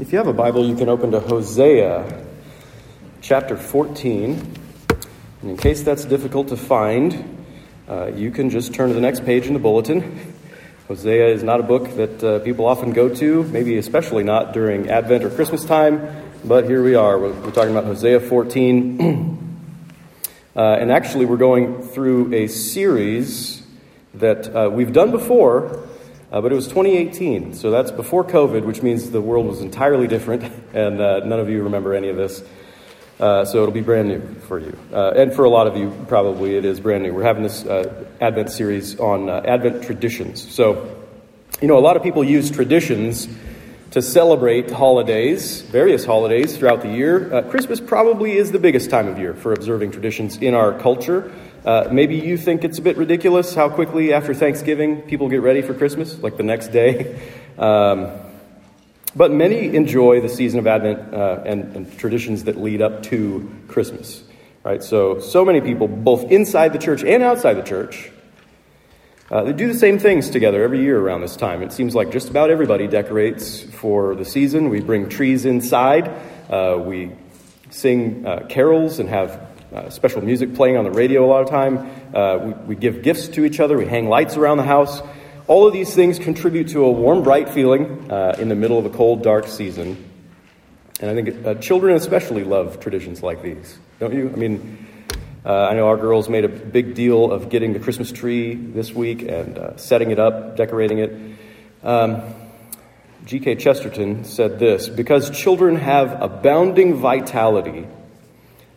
If 0.00 0.12
you 0.12 0.18
have 0.18 0.28
a 0.28 0.32
Bible, 0.32 0.64
you 0.64 0.76
can 0.76 0.88
open 0.88 1.10
to 1.10 1.18
Hosea 1.18 2.24
chapter 3.20 3.56
14. 3.56 4.54
And 5.42 5.50
in 5.50 5.56
case 5.56 5.82
that's 5.82 6.04
difficult 6.04 6.48
to 6.48 6.56
find, 6.56 7.44
uh, 7.88 8.06
you 8.06 8.30
can 8.30 8.48
just 8.48 8.72
turn 8.72 8.90
to 8.90 8.94
the 8.94 9.00
next 9.00 9.24
page 9.24 9.46
in 9.46 9.54
the 9.54 9.58
bulletin. 9.58 10.34
Hosea 10.86 11.30
is 11.30 11.42
not 11.42 11.58
a 11.58 11.64
book 11.64 11.96
that 11.96 12.22
uh, 12.22 12.38
people 12.44 12.66
often 12.66 12.92
go 12.92 13.12
to, 13.12 13.42
maybe 13.42 13.76
especially 13.76 14.22
not 14.22 14.52
during 14.52 14.88
Advent 14.88 15.24
or 15.24 15.30
Christmas 15.30 15.64
time, 15.64 16.08
but 16.44 16.66
here 16.66 16.84
we 16.84 16.94
are. 16.94 17.18
We're, 17.18 17.32
we're 17.32 17.50
talking 17.50 17.72
about 17.72 17.84
Hosea 17.84 18.20
14. 18.20 19.00
uh, 20.56 20.60
and 20.60 20.92
actually, 20.92 21.24
we're 21.24 21.38
going 21.38 21.82
through 21.82 22.32
a 22.34 22.46
series 22.46 23.66
that 24.14 24.54
uh, 24.54 24.70
we've 24.70 24.92
done 24.92 25.10
before, 25.10 25.88
uh, 26.30 26.42
but 26.42 26.52
it 26.52 26.54
was 26.54 26.66
2018, 26.66 27.54
so 27.54 27.70
that's 27.70 27.90
before 27.90 28.22
COVID, 28.22 28.64
which 28.64 28.82
means 28.82 29.10
the 29.10 29.20
world 29.20 29.46
was 29.46 29.62
entirely 29.62 30.06
different, 30.06 30.42
and 30.74 31.00
uh, 31.00 31.20
none 31.20 31.40
of 31.40 31.48
you 31.48 31.62
remember 31.62 31.94
any 31.94 32.08
of 32.08 32.16
this. 32.16 32.42
Uh, 33.18 33.44
so 33.44 33.62
it'll 33.62 33.72
be 33.72 33.80
brand 33.80 34.08
new 34.08 34.20
for 34.46 34.60
you. 34.60 34.78
Uh, 34.92 35.10
and 35.16 35.32
for 35.32 35.44
a 35.44 35.50
lot 35.50 35.66
of 35.66 35.76
you, 35.76 35.90
probably 36.06 36.56
it 36.56 36.64
is 36.64 36.78
brand 36.78 37.02
new. 37.02 37.12
We're 37.12 37.24
having 37.24 37.42
this 37.42 37.64
uh, 37.64 38.04
Advent 38.20 38.50
series 38.50 39.00
on 39.00 39.28
uh, 39.28 39.42
Advent 39.44 39.82
traditions. 39.82 40.54
So, 40.54 41.04
you 41.60 41.66
know, 41.66 41.78
a 41.78 41.80
lot 41.80 41.96
of 41.96 42.04
people 42.04 42.22
use 42.22 42.48
traditions 42.50 43.26
to 43.90 44.02
celebrate 44.02 44.70
holidays, 44.70 45.62
various 45.62 46.04
holidays 46.04 46.56
throughout 46.56 46.82
the 46.82 46.90
year. 46.90 47.42
Christmas 47.50 47.80
probably 47.80 48.36
is 48.36 48.52
the 48.52 48.58
biggest 48.58 48.90
time 48.90 49.08
of 49.08 49.18
year 49.18 49.34
for 49.34 49.52
observing 49.52 49.90
traditions 49.90 50.36
in 50.36 50.54
our 50.54 50.78
culture. 50.78 51.32
Uh, 51.68 51.86
maybe 51.92 52.16
you 52.16 52.38
think 52.38 52.64
it's 52.64 52.78
a 52.78 52.80
bit 52.80 52.96
ridiculous 52.96 53.54
how 53.54 53.68
quickly 53.68 54.14
after 54.14 54.32
Thanksgiving 54.32 55.02
people 55.02 55.28
get 55.28 55.42
ready 55.42 55.60
for 55.60 55.74
Christmas, 55.74 56.18
like 56.22 56.38
the 56.38 56.42
next 56.42 56.68
day. 56.68 57.20
Um, 57.58 58.12
but 59.16 59.32
many 59.32 59.74
enjoy 59.74 60.20
the 60.20 60.28
season 60.28 60.60
of 60.60 60.68
Advent 60.68 61.12
uh, 61.12 61.42
and, 61.44 61.74
and, 61.74 61.98
traditions 61.98 62.44
that 62.44 62.56
lead 62.56 62.80
up 62.80 63.02
to 63.04 63.50
Christmas. 63.66 64.22
Right? 64.62 64.80
So, 64.80 65.18
so 65.18 65.44
many 65.44 65.60
people, 65.60 65.88
both 65.88 66.30
inside 66.30 66.72
the 66.72 66.78
church 66.78 67.02
and 67.02 67.20
outside 67.20 67.54
the 67.54 67.62
church, 67.62 68.12
uh, 69.28 69.42
they 69.42 69.52
do 69.52 69.66
the 69.66 69.76
same 69.76 69.98
things 69.98 70.30
together 70.30 70.62
every 70.62 70.82
year 70.82 71.00
around 71.00 71.22
this 71.22 71.34
time. 71.34 71.62
It 71.62 71.72
seems 71.72 71.96
like 71.96 72.12
just 72.12 72.28
about 72.28 72.50
everybody 72.50 72.86
decorates 72.86 73.60
for 73.60 74.14
the 74.14 74.24
season. 74.24 74.68
We 74.68 74.80
bring 74.80 75.08
trees 75.08 75.44
inside. 75.44 76.06
Uh, 76.48 76.80
we 76.80 77.10
sing 77.70 78.24
uh, 78.24 78.46
carols 78.48 79.00
and 79.00 79.08
have 79.08 79.47
uh, 79.72 79.90
special 79.90 80.22
music 80.22 80.54
playing 80.54 80.76
on 80.76 80.84
the 80.84 80.90
radio 80.90 81.24
a 81.24 81.28
lot 81.28 81.42
of 81.42 81.50
time. 81.50 81.90
Uh, 82.14 82.38
we, 82.38 82.52
we, 82.52 82.76
give 82.76 83.02
gifts 83.02 83.28
to 83.28 83.44
each 83.44 83.60
other. 83.60 83.76
We 83.76 83.86
hang 83.86 84.08
lights 84.08 84.36
around 84.36 84.56
the 84.56 84.64
house. 84.64 85.02
All 85.46 85.66
of 85.66 85.72
these 85.72 85.94
things 85.94 86.18
contribute 86.18 86.68
to 86.68 86.84
a 86.84 86.90
warm, 86.90 87.22
bright 87.22 87.48
feeling 87.48 88.10
uh, 88.10 88.36
in 88.38 88.48
the 88.48 88.54
middle 88.54 88.78
of 88.78 88.86
a 88.86 88.90
cold, 88.90 89.22
dark 89.22 89.46
season. 89.46 90.04
And 91.00 91.10
I 91.10 91.14
think 91.14 91.46
uh, 91.46 91.54
children 91.54 91.94
especially 91.96 92.44
love 92.44 92.80
traditions 92.80 93.22
like 93.22 93.42
these, 93.42 93.78
don't 93.98 94.14
you? 94.14 94.30
I 94.30 94.36
mean, 94.36 94.86
uh, 95.44 95.68
I 95.70 95.74
know 95.74 95.86
our 95.86 95.96
girls 95.96 96.28
made 96.28 96.44
a 96.44 96.48
big 96.48 96.94
deal 96.94 97.30
of 97.30 97.48
getting 97.48 97.72
the 97.72 97.78
Christmas 97.78 98.10
tree 98.10 98.54
this 98.54 98.92
week 98.92 99.22
and 99.22 99.56
uh, 99.56 99.76
setting 99.76 100.10
it 100.10 100.18
up, 100.18 100.56
decorating 100.56 100.98
it. 100.98 101.38
Um, 101.82 102.34
G.K. 103.24 103.56
Chesterton 103.56 104.24
said 104.24 104.58
this 104.58 104.88
Because 104.88 105.30
children 105.30 105.76
have 105.76 106.20
abounding 106.20 106.94
vitality, 106.94 107.86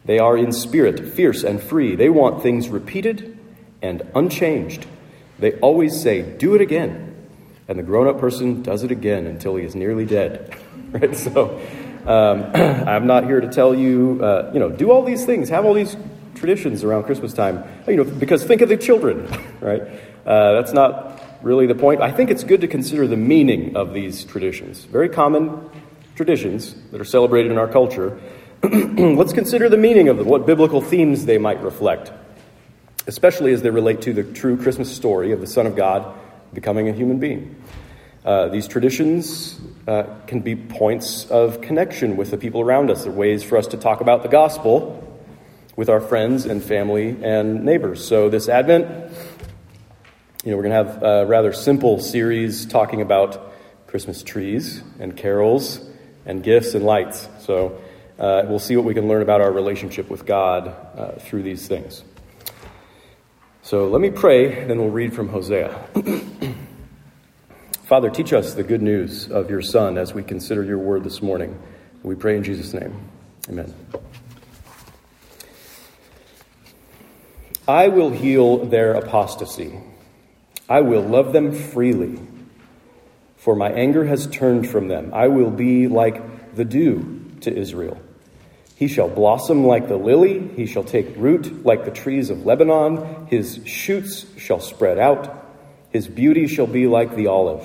they 0.05 0.19
are 0.19 0.37
in 0.37 0.51
spirit, 0.51 1.13
fierce 1.13 1.43
and 1.43 1.61
free. 1.61 1.95
They 1.95 2.09
want 2.09 2.41
things 2.41 2.69
repeated 2.69 3.37
and 3.81 4.01
unchanged. 4.15 4.85
They 5.39 5.53
always 5.59 6.01
say, 6.01 6.21
Do 6.21 6.55
it 6.55 6.61
again. 6.61 7.07
And 7.67 7.77
the 7.79 7.83
grown 7.83 8.07
up 8.07 8.19
person 8.19 8.63
does 8.63 8.83
it 8.83 8.91
again 8.91 9.27
until 9.27 9.55
he 9.55 9.65
is 9.65 9.75
nearly 9.75 10.05
dead. 10.05 10.55
right? 10.91 11.15
So 11.15 11.61
um, 12.05 12.51
I'm 12.53 13.07
not 13.07 13.25
here 13.25 13.41
to 13.41 13.47
tell 13.47 13.75
you, 13.75 14.19
uh, 14.23 14.51
you 14.53 14.59
know, 14.59 14.69
do 14.69 14.91
all 14.91 15.03
these 15.03 15.25
things, 15.25 15.49
have 15.49 15.65
all 15.65 15.73
these 15.73 15.95
traditions 16.35 16.83
around 16.83 17.03
Christmas 17.03 17.33
time, 17.33 17.63
you 17.87 17.97
know, 17.97 18.03
because 18.03 18.43
think 18.43 18.61
of 18.61 18.69
the 18.69 18.77
children, 18.77 19.27
right? 19.61 19.81
Uh, 20.25 20.53
that's 20.53 20.73
not 20.73 21.21
really 21.43 21.67
the 21.67 21.75
point. 21.75 22.01
I 22.01 22.11
think 22.11 22.29
it's 22.29 22.43
good 22.43 22.61
to 22.61 22.67
consider 22.67 23.07
the 23.07 23.17
meaning 23.17 23.75
of 23.75 23.93
these 23.93 24.23
traditions. 24.23 24.83
Very 24.85 25.09
common 25.09 25.69
traditions 26.15 26.75
that 26.91 27.01
are 27.01 27.05
celebrated 27.05 27.51
in 27.51 27.57
our 27.57 27.67
culture 27.67 28.19
Let's 28.63 29.33
consider 29.33 29.69
the 29.69 29.77
meaning 29.77 30.07
of 30.07 30.17
them, 30.17 30.27
what 30.27 30.45
biblical 30.45 30.81
themes 30.81 31.25
they 31.25 31.39
might 31.39 31.63
reflect, 31.63 32.11
especially 33.07 33.53
as 33.53 33.63
they 33.63 33.71
relate 33.71 34.03
to 34.03 34.13
the 34.13 34.23
true 34.23 34.55
Christmas 34.55 34.95
story 34.95 35.31
of 35.31 35.41
the 35.41 35.47
Son 35.47 35.65
of 35.65 35.75
God 35.75 36.15
becoming 36.53 36.87
a 36.87 36.93
human 36.93 37.17
being. 37.17 37.55
Uh, 38.23 38.49
these 38.49 38.67
traditions 38.67 39.59
uh, 39.87 40.03
can 40.27 40.41
be 40.41 40.55
points 40.55 41.25
of 41.31 41.61
connection 41.61 42.17
with 42.17 42.29
the 42.29 42.37
people 42.37 42.61
around 42.61 42.91
us. 42.91 43.03
They're 43.03 43.11
ways 43.11 43.43
for 43.43 43.57
us 43.57 43.65
to 43.67 43.77
talk 43.77 43.99
about 43.99 44.21
the 44.21 44.29
gospel 44.29 45.19
with 45.75 45.89
our 45.89 45.99
friends 45.99 46.45
and 46.45 46.63
family 46.63 47.17
and 47.23 47.65
neighbors. 47.65 48.05
So, 48.07 48.29
this 48.29 48.47
Advent, 48.47 49.11
you 50.43 50.51
know, 50.51 50.57
we're 50.57 50.69
going 50.69 50.85
to 50.85 50.91
have 50.91 51.01
a 51.01 51.25
rather 51.25 51.51
simple 51.51 51.99
series 51.99 52.67
talking 52.67 53.01
about 53.01 53.53
Christmas 53.87 54.21
trees 54.21 54.83
and 54.99 55.17
carols 55.17 55.81
and 56.27 56.43
gifts 56.43 56.75
and 56.75 56.85
lights. 56.85 57.27
So, 57.39 57.81
uh, 58.21 58.45
we'll 58.45 58.59
see 58.59 58.75
what 58.75 58.85
we 58.85 58.93
can 58.93 59.07
learn 59.07 59.23
about 59.23 59.41
our 59.41 59.51
relationship 59.51 60.07
with 60.07 60.27
God 60.27 60.67
uh, 60.67 61.13
through 61.13 61.41
these 61.41 61.67
things. 61.67 62.03
So 63.63 63.87
let 63.87 63.99
me 63.99 64.11
pray, 64.11 64.65
then 64.65 64.77
we'll 64.77 64.91
read 64.91 65.11
from 65.11 65.27
Hosea. 65.29 65.73
Father, 67.83 68.11
teach 68.11 68.31
us 68.31 68.53
the 68.53 68.61
good 68.61 68.83
news 68.83 69.27
of 69.27 69.49
your 69.49 69.63
Son 69.63 69.97
as 69.97 70.13
we 70.13 70.21
consider 70.21 70.63
your 70.63 70.77
word 70.77 71.03
this 71.03 71.23
morning. 71.23 71.59
We 72.03 72.13
pray 72.13 72.37
in 72.37 72.43
Jesus' 72.43 72.73
name. 72.73 73.09
Amen. 73.49 73.73
I 77.67 77.87
will 77.87 78.11
heal 78.11 78.65
their 78.65 78.93
apostasy. 78.93 79.79
I 80.69 80.81
will 80.81 81.01
love 81.01 81.33
them 81.33 81.53
freely, 81.53 82.19
for 83.37 83.55
my 83.55 83.71
anger 83.71 84.05
has 84.05 84.27
turned 84.27 84.69
from 84.69 84.89
them. 84.89 85.11
I 85.11 85.27
will 85.27 85.49
be 85.49 85.87
like 85.87 86.55
the 86.55 86.65
dew 86.65 87.31
to 87.41 87.51
Israel. 87.51 87.99
He 88.81 88.87
shall 88.87 89.09
blossom 89.09 89.63
like 89.63 89.87
the 89.87 89.95
lily, 89.95 90.39
he 90.55 90.65
shall 90.65 90.83
take 90.83 91.15
root 91.15 91.63
like 91.63 91.85
the 91.85 91.91
trees 91.91 92.31
of 92.31 92.47
Lebanon, 92.47 93.27
his 93.27 93.59
shoots 93.63 94.25
shall 94.39 94.59
spread 94.59 94.97
out, 94.97 95.47
his 95.91 96.07
beauty 96.07 96.47
shall 96.47 96.65
be 96.65 96.87
like 96.87 97.15
the 97.15 97.27
olive, 97.27 97.63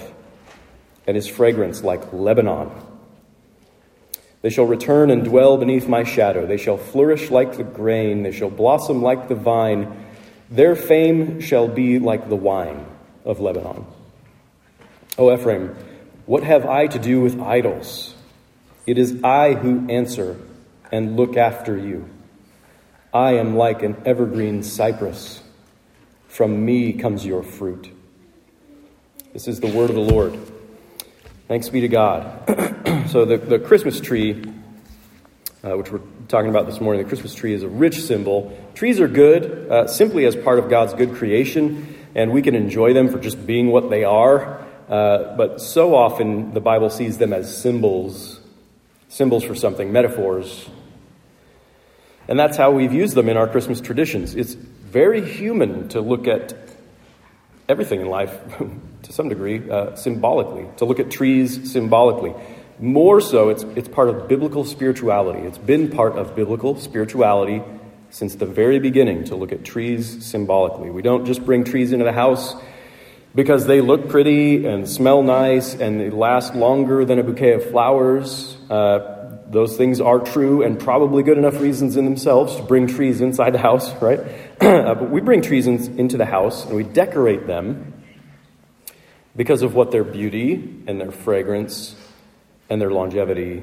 and 1.06 1.16
his 1.16 1.26
fragrance 1.26 1.82
like 1.82 2.12
Lebanon. 2.12 2.70
They 4.42 4.50
shall 4.50 4.66
return 4.66 5.10
and 5.10 5.24
dwell 5.24 5.56
beneath 5.56 5.88
my 5.88 6.04
shadow. 6.04 6.44
They 6.44 6.58
shall 6.58 6.76
flourish 6.76 7.30
like 7.30 7.56
the 7.56 7.64
grain. 7.64 8.22
They 8.22 8.32
shall 8.32 8.50
blossom 8.50 9.00
like 9.00 9.26
the 9.28 9.34
vine. 9.34 10.04
Their 10.50 10.76
fame 10.76 11.40
shall 11.40 11.66
be 11.66 11.98
like 11.98 12.28
the 12.28 12.36
wine 12.36 12.84
of 13.24 13.40
Lebanon. 13.40 13.86
O 15.16 15.32
Ephraim, 15.32 15.74
what 16.26 16.42
have 16.42 16.66
I 16.66 16.88
to 16.88 16.98
do 16.98 17.22
with 17.22 17.40
idols? 17.40 18.14
It 18.86 18.98
is 18.98 19.24
I 19.24 19.54
who 19.54 19.88
answer 19.88 20.36
and 20.92 21.16
look 21.16 21.36
after 21.36 21.76
you. 21.76 22.08
I 23.12 23.32
am 23.32 23.56
like 23.56 23.82
an 23.82 23.96
evergreen 24.04 24.62
cypress. 24.62 25.42
From 26.28 26.64
me 26.64 26.92
comes 26.92 27.24
your 27.24 27.42
fruit. 27.42 27.90
This 29.32 29.48
is 29.48 29.60
the 29.60 29.68
word 29.68 29.90
of 29.90 29.96
the 29.96 30.02
Lord. 30.02 30.38
Thanks 31.48 31.68
be 31.68 31.80
to 31.80 31.88
God. 31.88 32.46
so, 33.08 33.24
the, 33.24 33.36
the 33.38 33.58
Christmas 33.58 34.00
tree, 34.00 34.44
uh, 35.62 35.76
which 35.76 35.90
we're 35.90 36.00
talking 36.28 36.50
about 36.50 36.66
this 36.66 36.80
morning, 36.80 37.02
the 37.02 37.08
Christmas 37.08 37.34
tree 37.34 37.52
is 37.52 37.62
a 37.62 37.68
rich 37.68 38.02
symbol. 38.02 38.56
Trees 38.74 39.00
are 39.00 39.08
good 39.08 39.70
uh, 39.70 39.86
simply 39.86 40.26
as 40.26 40.34
part 40.34 40.58
of 40.58 40.68
God's 40.68 40.92
good 40.94 41.14
creation, 41.14 41.94
and 42.14 42.32
we 42.32 42.42
can 42.42 42.54
enjoy 42.54 42.92
them 42.92 43.08
for 43.08 43.18
just 43.18 43.46
being 43.46 43.68
what 43.68 43.90
they 43.90 44.04
are. 44.04 44.66
Uh, 44.88 45.36
but 45.36 45.60
so 45.60 45.94
often 45.94 46.52
the 46.52 46.60
Bible 46.60 46.90
sees 46.90 47.18
them 47.18 47.32
as 47.32 47.56
symbols, 47.56 48.40
symbols 49.16 49.44
for 49.44 49.54
something, 49.54 49.92
metaphors 49.92 50.68
and 52.28 52.38
that's 52.38 52.56
how 52.56 52.72
we've 52.72 52.92
used 52.92 53.14
them 53.14 53.28
in 53.28 53.36
our 53.36 53.46
Christmas 53.46 53.80
traditions. 53.80 54.34
It's 54.34 54.54
very 54.54 55.24
human 55.24 55.88
to 55.90 56.00
look 56.00 56.26
at 56.26 56.54
everything 57.68 58.00
in 58.00 58.08
life, 58.08 58.36
to 59.02 59.12
some 59.12 59.28
degree, 59.28 59.68
uh, 59.70 59.94
symbolically, 59.94 60.66
to 60.78 60.84
look 60.84 60.98
at 60.98 61.10
trees 61.10 61.70
symbolically. 61.70 62.34
More 62.78 63.20
so, 63.20 63.48
it's, 63.48 63.62
it's 63.62 63.88
part 63.88 64.08
of 64.08 64.28
biblical 64.28 64.64
spirituality. 64.64 65.40
It's 65.40 65.58
been 65.58 65.90
part 65.90 66.16
of 66.16 66.34
biblical 66.34 66.78
spirituality 66.78 67.62
since 68.10 68.34
the 68.34 68.46
very 68.46 68.78
beginning 68.78 69.24
to 69.24 69.36
look 69.36 69.52
at 69.52 69.64
trees 69.64 70.24
symbolically. 70.24 70.90
We 70.90 71.02
don't 71.02 71.26
just 71.26 71.44
bring 71.44 71.64
trees 71.64 71.92
into 71.92 72.04
the 72.04 72.12
house 72.12 72.54
because 73.36 73.66
they 73.66 73.82
look 73.82 74.08
pretty 74.08 74.66
and 74.66 74.88
smell 74.88 75.22
nice 75.22 75.74
and 75.74 76.00
they 76.00 76.08
last 76.08 76.54
longer 76.54 77.04
than 77.04 77.18
a 77.18 77.22
bouquet 77.22 77.52
of 77.52 77.70
flowers. 77.70 78.56
Uh, 78.70 79.38
those 79.48 79.76
things 79.76 80.00
are 80.00 80.18
true 80.18 80.62
and 80.62 80.80
probably 80.80 81.22
good 81.22 81.36
enough 81.36 81.60
reasons 81.60 81.96
in 81.96 82.06
themselves 82.06 82.56
to 82.56 82.62
bring 82.62 82.86
trees 82.86 83.20
inside 83.20 83.50
the 83.50 83.58
house, 83.58 83.94
right? 84.00 84.20
uh, 84.60 84.94
but 84.94 85.10
we 85.10 85.20
bring 85.20 85.42
trees 85.42 85.66
in, 85.66 86.00
into 86.00 86.16
the 86.16 86.24
house 86.24 86.64
and 86.64 86.74
we 86.74 86.82
decorate 86.82 87.46
them 87.46 87.92
because 89.36 89.60
of 89.60 89.74
what 89.74 89.90
their 89.90 90.02
beauty 90.02 90.82
and 90.86 90.98
their 90.98 91.12
fragrance 91.12 91.94
and 92.70 92.80
their 92.80 92.90
longevity 92.90 93.62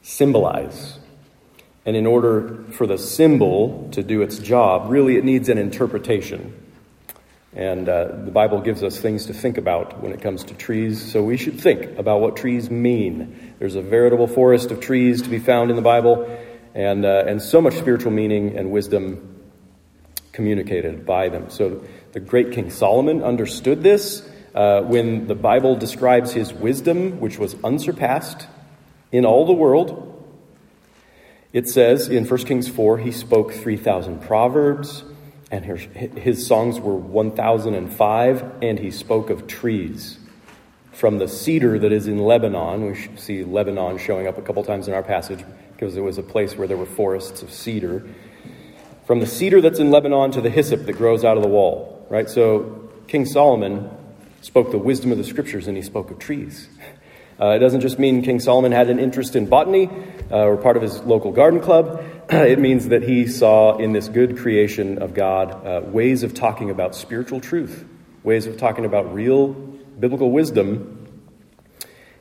symbolize. 0.00 0.98
And 1.84 1.96
in 1.96 2.06
order 2.06 2.64
for 2.72 2.86
the 2.86 2.96
symbol 2.96 3.90
to 3.92 4.02
do 4.02 4.22
its 4.22 4.38
job, 4.38 4.90
really 4.90 5.18
it 5.18 5.24
needs 5.24 5.50
an 5.50 5.58
interpretation. 5.58 6.61
And 7.54 7.86
uh, 7.88 8.04
the 8.24 8.30
Bible 8.30 8.60
gives 8.62 8.82
us 8.82 8.98
things 8.98 9.26
to 9.26 9.34
think 9.34 9.58
about 9.58 10.02
when 10.02 10.12
it 10.12 10.22
comes 10.22 10.44
to 10.44 10.54
trees, 10.54 11.12
so 11.12 11.22
we 11.22 11.36
should 11.36 11.60
think 11.60 11.98
about 11.98 12.20
what 12.22 12.36
trees 12.36 12.70
mean. 12.70 13.54
There's 13.58 13.74
a 13.74 13.82
veritable 13.82 14.26
forest 14.26 14.70
of 14.70 14.80
trees 14.80 15.22
to 15.22 15.28
be 15.28 15.38
found 15.38 15.68
in 15.68 15.76
the 15.76 15.82
Bible, 15.82 16.24
and, 16.74 17.04
uh, 17.04 17.24
and 17.26 17.42
so 17.42 17.60
much 17.60 17.74
spiritual 17.74 18.10
meaning 18.10 18.56
and 18.56 18.70
wisdom 18.70 19.40
communicated 20.32 21.04
by 21.04 21.28
them. 21.28 21.50
So 21.50 21.84
the 22.12 22.20
great 22.20 22.52
King 22.52 22.70
Solomon 22.70 23.22
understood 23.22 23.82
this 23.82 24.26
uh, 24.54 24.80
when 24.80 25.26
the 25.26 25.34
Bible 25.34 25.76
describes 25.76 26.32
his 26.32 26.52
wisdom, 26.52 27.20
which 27.20 27.38
was 27.38 27.54
unsurpassed 27.62 28.46
in 29.10 29.26
all 29.26 29.46
the 29.46 29.52
world. 29.52 30.08
It 31.52 31.68
says 31.68 32.08
in 32.08 32.26
1 32.26 32.38
Kings 32.44 32.68
4, 32.68 32.98
he 32.98 33.12
spoke 33.12 33.52
3,000 33.52 34.22
proverbs, 34.22 35.04
and 35.52 35.64
his 36.18 36.46
songs 36.46 36.80
were 36.80 36.96
1,005, 36.96 38.62
and 38.62 38.78
he 38.78 38.90
spoke 38.90 39.28
of 39.28 39.46
trees. 39.46 40.18
From 40.92 41.18
the 41.18 41.28
cedar 41.28 41.78
that 41.78 41.92
is 41.92 42.08
in 42.08 42.18
Lebanon, 42.18 42.86
we 42.86 43.18
see 43.18 43.44
Lebanon 43.44 43.98
showing 43.98 44.26
up 44.26 44.38
a 44.38 44.42
couple 44.42 44.64
times 44.64 44.88
in 44.88 44.94
our 44.94 45.02
passage 45.02 45.44
because 45.72 45.94
it 45.94 46.00
was 46.00 46.16
a 46.16 46.22
place 46.22 46.56
where 46.56 46.66
there 46.66 46.78
were 46.78 46.86
forests 46.86 47.42
of 47.42 47.52
cedar. 47.52 48.02
From 49.06 49.20
the 49.20 49.26
cedar 49.26 49.60
that's 49.60 49.78
in 49.78 49.90
Lebanon 49.90 50.30
to 50.32 50.40
the 50.40 50.48
hyssop 50.48 50.86
that 50.86 50.94
grows 50.94 51.22
out 51.22 51.36
of 51.36 51.42
the 51.42 51.50
wall, 51.50 52.06
right? 52.08 52.30
So 52.30 52.90
King 53.06 53.26
Solomon 53.26 53.90
spoke 54.40 54.70
the 54.70 54.78
wisdom 54.78 55.12
of 55.12 55.18
the 55.18 55.24
scriptures 55.24 55.68
and 55.68 55.76
he 55.76 55.82
spoke 55.82 56.10
of 56.10 56.18
trees. 56.18 56.68
Uh, 57.42 57.56
it 57.56 57.58
doesn't 57.58 57.80
just 57.80 57.98
mean 57.98 58.22
King 58.22 58.38
Solomon 58.38 58.70
had 58.70 58.88
an 58.88 59.00
interest 59.00 59.34
in 59.34 59.46
botany 59.46 59.90
uh, 60.30 60.36
or 60.36 60.56
part 60.56 60.76
of 60.76 60.82
his 60.82 61.00
local 61.00 61.32
garden 61.32 61.58
club. 61.58 62.04
it 62.30 62.60
means 62.60 62.90
that 62.90 63.02
he 63.02 63.26
saw 63.26 63.78
in 63.78 63.92
this 63.92 64.06
good 64.06 64.38
creation 64.38 64.98
of 64.98 65.12
God 65.12 65.66
uh, 65.66 65.80
ways 65.84 66.22
of 66.22 66.34
talking 66.34 66.70
about 66.70 66.94
spiritual 66.94 67.40
truth, 67.40 67.84
ways 68.22 68.46
of 68.46 68.58
talking 68.58 68.84
about 68.84 69.12
real 69.12 69.48
biblical 69.48 70.30
wisdom. 70.30 71.08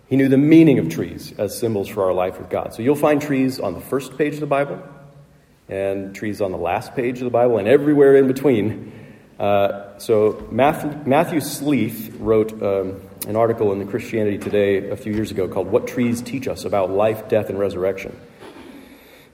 He 0.07 0.15
knew 0.15 0.27
the 0.27 0.39
meaning 0.39 0.79
of 0.79 0.89
trees 0.89 1.33
as 1.38 1.56
symbols 1.56 1.88
for 1.88 2.03
our 2.06 2.13
life 2.13 2.39
with 2.39 2.50
God. 2.50 2.73
So 2.73 2.81
you'll 2.81 2.95
find 2.95 3.21
trees 3.21 3.59
on 3.59 3.75
the 3.75 3.81
first 3.81 4.18
page 4.18 4.33
of 4.33 4.39
the 4.39 4.47
Bible, 4.47 4.81
and 5.69 6.15
trees 6.15 6.41
on 6.41 6.51
the 6.51 6.57
last 6.57 6.95
page 6.95 7.19
of 7.19 7.25
the 7.25 7.29
Bible, 7.29 7.59
and 7.59 7.68
everywhere 7.68 8.15
in 8.15 8.25
between. 8.25 8.91
Uh, 9.39 10.00
so 10.00 10.47
Matthew, 10.51 11.00
Matthew 11.06 11.41
Sleeth 11.41 12.15
wrote 12.19 12.53
um, 12.63 13.01
an 13.27 13.35
article 13.35 13.71
in 13.71 13.79
the 13.79 13.85
Christianity 13.85 14.38
Today 14.38 14.89
a 14.89 14.95
few 14.95 15.13
years 15.13 15.29
ago 15.29 15.47
called 15.47 15.68
What 15.68 15.88
Trees 15.88 16.21
Teach 16.21 16.47
Us 16.47 16.65
About 16.65 16.89
Life, 16.89 17.29
Death, 17.29 17.50
and 17.50 17.59
Resurrection. 17.59 18.12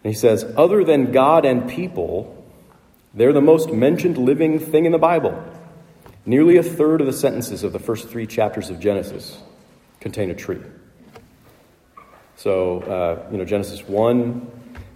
And 0.03 0.13
he 0.13 0.19
says, 0.19 0.43
Other 0.57 0.83
than 0.83 1.11
God 1.11 1.45
and 1.45 1.69
people, 1.69 2.45
they're 3.13 3.33
the 3.33 3.41
most 3.41 3.71
mentioned 3.71 4.17
living 4.17 4.59
thing 4.59 4.85
in 4.85 4.91
the 4.91 4.97
Bible. 4.97 5.41
Nearly 6.25 6.57
a 6.57 6.63
third 6.63 6.99
of 6.99 7.07
the 7.07 7.13
sentences 7.13 7.63
of 7.63 7.71
the 7.71 7.79
first 7.79 8.09
three 8.09 8.27
chapters 8.27 8.69
of 8.69 8.79
Genesis 8.79 9.37
contain 10.01 10.29
a 10.29 10.35
tree. 10.35 10.61
So, 12.35 12.81
uh, 12.81 13.31
you 13.31 13.37
know, 13.37 13.45
Genesis 13.45 13.87
1, 13.87 14.51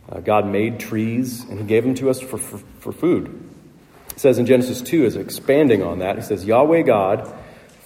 uh, 0.09 0.19
God 0.19 0.45
made 0.45 0.79
trees 0.79 1.43
and 1.45 1.59
he 1.59 1.65
gave 1.65 1.83
them 1.83 1.95
to 1.95 2.09
us 2.09 2.19
for, 2.19 2.37
for, 2.37 2.57
for 2.79 2.91
food. 2.91 3.49
It 4.09 4.19
says 4.19 4.37
in 4.37 4.45
Genesis 4.45 4.81
2, 4.81 5.05
as 5.05 5.15
expanding 5.15 5.81
on 5.81 5.99
that, 5.99 6.17
he 6.17 6.21
says, 6.21 6.45
Yahweh 6.45 6.81
God 6.81 7.33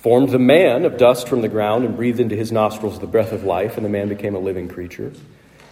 formed 0.06 0.30
the 0.30 0.38
man 0.38 0.86
of 0.86 0.98
dust 0.98 1.28
from 1.28 1.42
the 1.42 1.50
ground 1.50 1.84
and 1.84 1.98
breathed 1.98 2.20
into 2.20 2.36
his 2.36 2.52
nostrils 2.52 3.00
the 3.00 3.08
breath 3.08 3.32
of 3.32 3.44
life, 3.44 3.76
and 3.76 3.84
the 3.84 3.90
man 3.90 4.08
became 4.08 4.36
a 4.36 4.40
living 4.40 4.68
creature. 4.68 5.12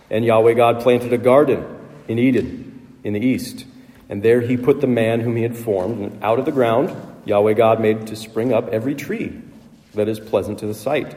And 0.10 0.26
Yahweh 0.26 0.54
God 0.54 0.82
planted 0.82 1.14
a 1.14 1.20
garden 1.20 1.64
in 2.08 2.18
Eden 2.18 2.98
in 3.04 3.14
the 3.14 3.20
east, 3.20 3.64
and 4.10 4.24
there 4.24 4.42
he 4.42 4.58
put 4.58 4.82
the 4.82 4.88
man 4.88 5.20
whom 5.20 5.36
he 5.36 5.44
had 5.44 5.56
formed, 5.56 6.00
and 6.00 6.24
out 6.24 6.40
of 6.40 6.46
the 6.46 6.52
ground 6.52 6.96
Yahweh 7.26 7.54
God 7.54 7.80
made 7.80 8.08
to 8.08 8.16
spring 8.16 8.52
up 8.52 8.70
every 8.70 8.96
tree 8.96 9.40
that 9.94 10.10
is 10.10 10.20
pleasant 10.20 10.58
to 10.58 10.66
the 10.66 10.74
sight 10.74 11.16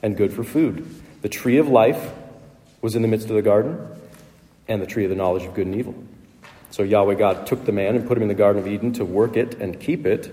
and 0.00 0.16
good 0.16 0.32
for 0.32 0.44
food. 0.44 0.88
The 1.22 1.28
tree 1.28 1.58
of 1.58 1.66
life 1.66 2.12
was 2.80 2.94
in 2.94 3.02
the 3.02 3.08
midst 3.08 3.28
of 3.28 3.34
the 3.34 3.42
garden, 3.42 3.84
and 4.68 4.80
the 4.80 4.86
tree 4.86 5.02
of 5.02 5.10
the 5.10 5.16
knowledge 5.16 5.42
of 5.42 5.54
good 5.54 5.66
and 5.66 5.74
evil. 5.74 5.96
So 6.70 6.84
Yahweh 6.84 7.14
God 7.16 7.44
took 7.44 7.64
the 7.64 7.72
man 7.72 7.96
and 7.96 8.06
put 8.06 8.16
him 8.16 8.22
in 8.22 8.28
the 8.28 8.34
Garden 8.34 8.62
of 8.62 8.68
Eden 8.68 8.92
to 8.92 9.04
work 9.04 9.36
it 9.36 9.54
and 9.54 9.80
keep 9.80 10.06
it. 10.06 10.32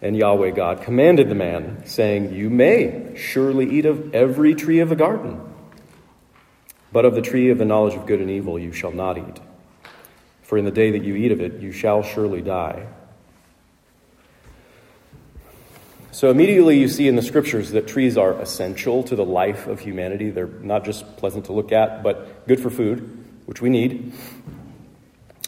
And 0.00 0.16
Yahweh 0.16 0.50
God 0.50 0.82
commanded 0.82 1.28
the 1.28 1.34
man, 1.34 1.82
saying, 1.86 2.32
You 2.32 2.50
may 2.50 3.16
surely 3.16 3.68
eat 3.78 3.84
of 3.84 4.14
every 4.14 4.54
tree 4.54 4.80
of 4.80 4.88
the 4.88 4.96
garden, 4.96 5.40
but 6.92 7.04
of 7.04 7.14
the 7.14 7.22
tree 7.22 7.50
of 7.50 7.58
the 7.58 7.64
knowledge 7.64 7.94
of 7.94 8.06
good 8.06 8.20
and 8.20 8.30
evil 8.30 8.58
you 8.58 8.72
shall 8.72 8.92
not 8.92 9.18
eat. 9.18 9.40
For 10.42 10.56
in 10.56 10.64
the 10.64 10.70
day 10.70 10.92
that 10.92 11.02
you 11.02 11.16
eat 11.16 11.32
of 11.32 11.40
it, 11.40 11.60
you 11.60 11.72
shall 11.72 12.02
surely 12.02 12.40
die. 12.40 12.86
So, 16.10 16.30
immediately 16.30 16.78
you 16.78 16.88
see 16.88 17.06
in 17.06 17.16
the 17.16 17.22
scriptures 17.22 17.70
that 17.72 17.86
trees 17.86 18.16
are 18.16 18.40
essential 18.40 19.02
to 19.04 19.14
the 19.14 19.24
life 19.24 19.66
of 19.66 19.80
humanity. 19.80 20.30
They're 20.30 20.46
not 20.46 20.84
just 20.84 21.16
pleasant 21.16 21.44
to 21.44 21.52
look 21.52 21.70
at, 21.70 22.02
but 22.02 22.46
good 22.48 22.60
for 22.60 22.70
food, 22.70 23.24
which 23.46 23.60
we 23.60 23.68
need. 23.68 24.12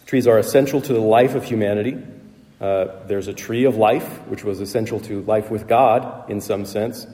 Trees 0.05 0.27
are 0.27 0.37
essential 0.37 0.79
to 0.81 0.93
the 0.93 1.01
life 1.01 1.35
of 1.35 1.43
humanity. 1.43 1.97
Uh, 2.61 3.03
there's 3.07 3.27
a 3.27 3.33
tree 3.33 3.65
of 3.65 3.75
life, 3.75 4.07
which 4.27 4.43
was 4.43 4.61
essential 4.61 4.99
to 4.99 5.23
life 5.23 5.49
with 5.49 5.67
God 5.67 6.29
in 6.29 6.39
some 6.39 6.65
sense. 6.65 7.07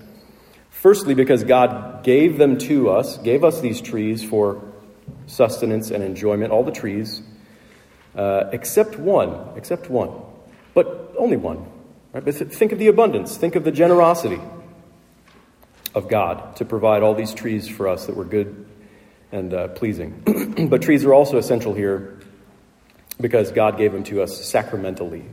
Firstly, 0.69 1.15
because 1.15 1.45
God 1.45 2.03
gave 2.03 2.37
them 2.37 2.57
to 2.59 2.89
us, 2.89 3.17
gave 3.19 3.45
us 3.45 3.61
these 3.61 3.79
trees 3.79 4.23
for 4.23 4.61
sustenance 5.25 5.89
and 5.89 6.03
enjoyment, 6.03 6.51
all 6.51 6.63
the 6.63 6.71
trees, 6.71 7.21
uh, 8.13 8.49
except 8.51 8.99
one, 8.99 9.53
except 9.55 9.89
one, 9.89 10.11
but 10.73 11.15
only 11.17 11.37
one. 11.37 11.65
Right? 12.11 12.25
But 12.25 12.35
think 12.35 12.73
of 12.73 12.79
the 12.79 12.87
abundance, 12.87 13.37
think 13.37 13.55
of 13.55 13.63
the 13.63 13.71
generosity 13.71 14.41
of 15.95 16.09
God 16.09 16.57
to 16.57 16.65
provide 16.65 17.03
all 17.03 17.15
these 17.15 17.33
trees 17.33 17.69
for 17.69 17.87
us 17.87 18.07
that 18.07 18.17
were 18.17 18.25
good 18.25 18.67
and 19.31 19.53
uh, 19.53 19.69
pleasing. 19.69 20.67
but 20.69 20.81
trees 20.81 21.05
are 21.05 21.13
also 21.13 21.37
essential 21.37 21.73
here 21.73 22.16
because 23.19 23.51
God 23.51 23.77
gave 23.77 23.91
them 23.91 24.03
to 24.05 24.21
us 24.21 24.45
sacramentally. 24.45 25.25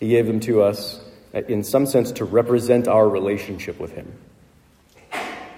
He 0.00 0.08
gave 0.08 0.26
them 0.26 0.40
to 0.40 0.62
us, 0.62 1.00
in 1.32 1.64
some 1.64 1.86
sense, 1.86 2.12
to 2.12 2.24
represent 2.24 2.88
our 2.88 3.08
relationship 3.08 3.78
with 3.78 3.92
Him. 3.92 4.12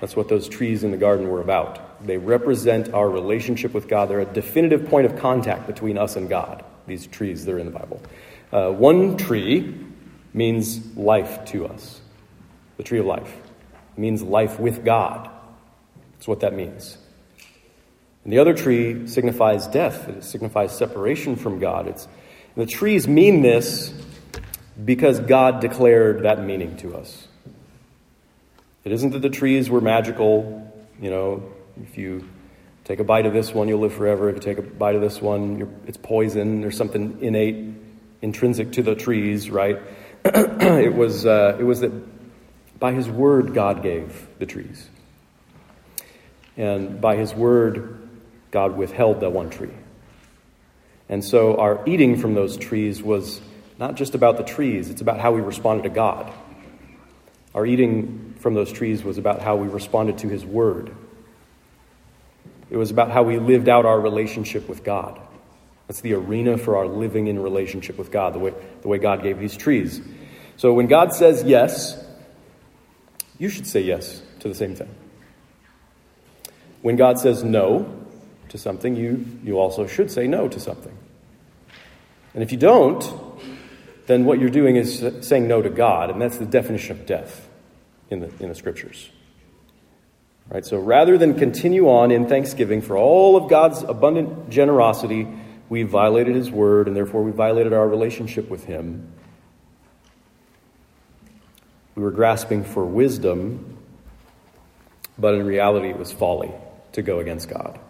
That's 0.00 0.17
what 0.17 0.29
those 0.29 0.49
trees 0.49 0.85
in 0.85 0.91
the 0.91 0.96
garden 0.96 1.29
were 1.29 1.41
about. 1.41 2.06
They 2.06 2.19
represent 2.19 2.92
our 2.92 3.09
relationship 3.09 3.73
with 3.73 3.88
God. 3.88 4.11
They're 4.11 4.21
a 4.21 4.26
definitive 4.26 4.88
point 4.88 5.07
of 5.07 5.16
contact 5.16 5.66
between 5.66 5.97
us 5.97 6.16
and 6.16 6.28
God, 6.28 6.64
these 6.87 7.07
trees 7.07 7.45
that 7.45 7.54
are 7.54 7.59
in 7.59 7.66
the 7.66 7.73
Bible. 7.73 8.02
Uh, 8.52 8.71
one 8.71 9.16
tree 9.16 9.75
means 10.35 10.97
life 10.97 11.45
to 11.47 11.66
us, 11.66 12.00
the 12.76 12.83
tree 12.83 12.99
of 12.99 13.07
life. 13.07 13.35
It 13.97 14.00
means 14.00 14.23
life 14.23 14.59
with 14.59 14.85
God. 14.85 15.30
That's 16.12 16.28
what 16.28 16.40
that 16.40 16.52
means. 16.52 16.99
And 18.25 18.33
the 18.33 18.38
other 18.38 18.54
tree 18.54 19.07
signifies 19.07 19.66
death, 19.66 20.09
it 20.09 20.25
signifies 20.25 20.76
separation 20.76 21.37
from 21.37 21.59
God. 21.59 21.87
It's, 21.88 22.09
the 22.57 22.66
trees 22.66 23.07
mean 23.07 23.43
this 23.43 23.93
because 24.83 25.21
God 25.21 25.61
declared 25.61 26.23
that 26.23 26.43
meaning 26.43 26.76
to 26.78 26.97
us. 26.97 27.28
It 28.85 28.93
isn't 28.93 29.11
that 29.11 29.21
the 29.21 29.31
trees 29.31 29.71
were 29.71 29.81
magical, 29.81 30.73
you 31.00 31.11
know, 31.11 31.43
if 31.83 31.99
you 31.99 32.28
take 32.85 33.00
a 33.00 33.04
bite 33.04 33.26
of 33.26 33.33
this 33.33 33.52
one, 33.52 33.69
you'll 33.69 33.81
live 33.81 33.95
forever. 33.95 34.28
If 34.28 34.37
you 34.37 34.43
take 34.43 34.59
a 34.59 34.62
bite 34.62 34.95
of 34.95 35.00
this 35.00 35.21
one, 35.21 35.81
it's 35.87 35.97
poison. 35.97 36.61
There's 36.61 36.76
something 36.76 37.19
innate, 37.21 37.75
intrinsic 38.23 38.73
to 38.73 38.83
the 38.83 38.95
trees, 38.95 39.50
right? 39.50 39.81
it, 40.25 40.95
was, 40.95 41.26
uh, 41.26 41.57
it 41.59 41.64
was 41.64 41.81
that 41.81 41.93
by 42.78 42.93
His 42.93 43.09
word, 43.09 43.54
God 43.54 43.83
gave 43.83 44.28
the 44.38 44.47
trees. 44.47 44.88
And 46.57 47.00
by 47.00 47.16
His 47.16 47.35
word, 47.35 48.03
God 48.54 48.76
withheld 48.76 49.18
that 49.20 49.30
one 49.30 49.50
tree. 49.50 49.75
And 51.08 51.25
so 51.25 51.56
our 51.56 51.82
eating 51.87 52.16
from 52.16 52.34
those 52.34 52.56
trees 52.56 53.02
was 53.02 53.40
not 53.80 53.96
just 53.96 54.14
about 54.14 54.37
the 54.37 54.44
trees, 54.44 54.90
it's 54.90 55.00
about 55.00 55.18
how 55.18 55.32
we 55.32 55.40
responded 55.40 55.82
to 55.82 55.88
God. 55.88 56.32
Our 57.52 57.66
eating 57.66 58.37
from 58.38 58.54
those 58.54 58.70
trees 58.70 59.02
was 59.02 59.18
about 59.18 59.42
how 59.42 59.56
we 59.56 59.66
responded 59.66 60.18
to 60.18 60.28
His 60.28 60.44
Word. 60.44 60.94
It 62.70 62.76
was 62.76 62.92
about 62.92 63.11
how 63.11 63.25
we 63.25 63.40
lived 63.40 63.68
out 63.68 63.87
our 63.87 64.00
relationship 64.00 64.68
with 64.68 64.84
God. 64.84 65.20
That's 65.88 66.00
the 66.00 66.14
arena 66.14 66.56
for 66.56 66.76
our 66.76 66.87
living 66.87 67.26
in 67.26 67.40
relationship 67.40 67.99
with 67.99 68.12
God, 68.12 68.34
the 68.34 68.38
way, 68.38 68.54
the 68.82 68.88
way 68.88 68.99
God 68.99 69.25
gave 69.25 69.40
these 69.40 69.56
trees. 69.56 70.00
So 70.56 70.73
when 70.73 70.87
God 70.87 71.12
says 71.12 71.42
yes, 71.42 72.00
you 73.37 73.49
should 73.49 73.66
say 73.66 73.80
yes 73.80 74.23
to 74.38 74.49
the 74.49 74.54
same 74.54 74.76
thing. 74.76 74.94
When 76.82 76.94
God 76.94 77.18
says 77.18 77.42
no, 77.42 78.03
to 78.54 78.58
something, 78.58 78.94
you, 78.94 79.26
you 79.42 79.58
also 79.58 79.84
should 79.84 80.12
say 80.12 80.28
no 80.28 80.46
to 80.46 80.61
something. 80.61 80.96
And 82.34 82.42
if 82.44 82.52
you 82.52 82.58
don't, 82.58 83.04
then 84.06 84.25
what 84.26 84.38
you're 84.38 84.49
doing 84.49 84.76
is 84.76 85.04
saying 85.23 85.49
no 85.49 85.61
to 85.61 85.70
God, 85.70 86.08
and 86.08 86.23
that's 86.23 86.38
the 86.38 86.46
definition 86.46 86.96
of 86.96 87.04
death 87.04 87.49
in 88.11 88.20
the, 88.20 88.30
in 88.38 88.49
the 88.49 88.54
scriptures. 88.54 89.11
Right? 90.49 90.64
So 90.64 90.78
rather 90.78 91.18
than 91.18 91.34
continue 91.37 91.88
on 91.90 92.12
in 92.12 92.28
thanksgiving 92.28 92.80
for 92.80 92.96
all 92.96 93.37
of 93.37 93.50
God's 93.50 93.82
abundant 93.82 94.50
generosity, 94.50 95.26
we 95.68 95.82
violated 95.82 96.37
his 96.37 96.49
word 96.49 96.87
and 96.87 96.96
therefore 96.96 97.25
we 97.25 97.32
violated 97.32 97.73
our 97.73 97.88
relationship 97.88 98.49
with 98.49 98.66
him. 98.66 99.11
We 101.96 102.04
were 102.04 102.12
grasping 102.12 102.62
for 102.62 102.84
wisdom, 102.84 103.78
but 105.18 105.34
in 105.34 105.44
reality 105.44 105.88
it 105.88 105.99
was 105.99 106.12
folly 106.12 106.52
to 106.92 107.02
go 107.02 107.18
against 107.18 107.49
God. 107.49 107.80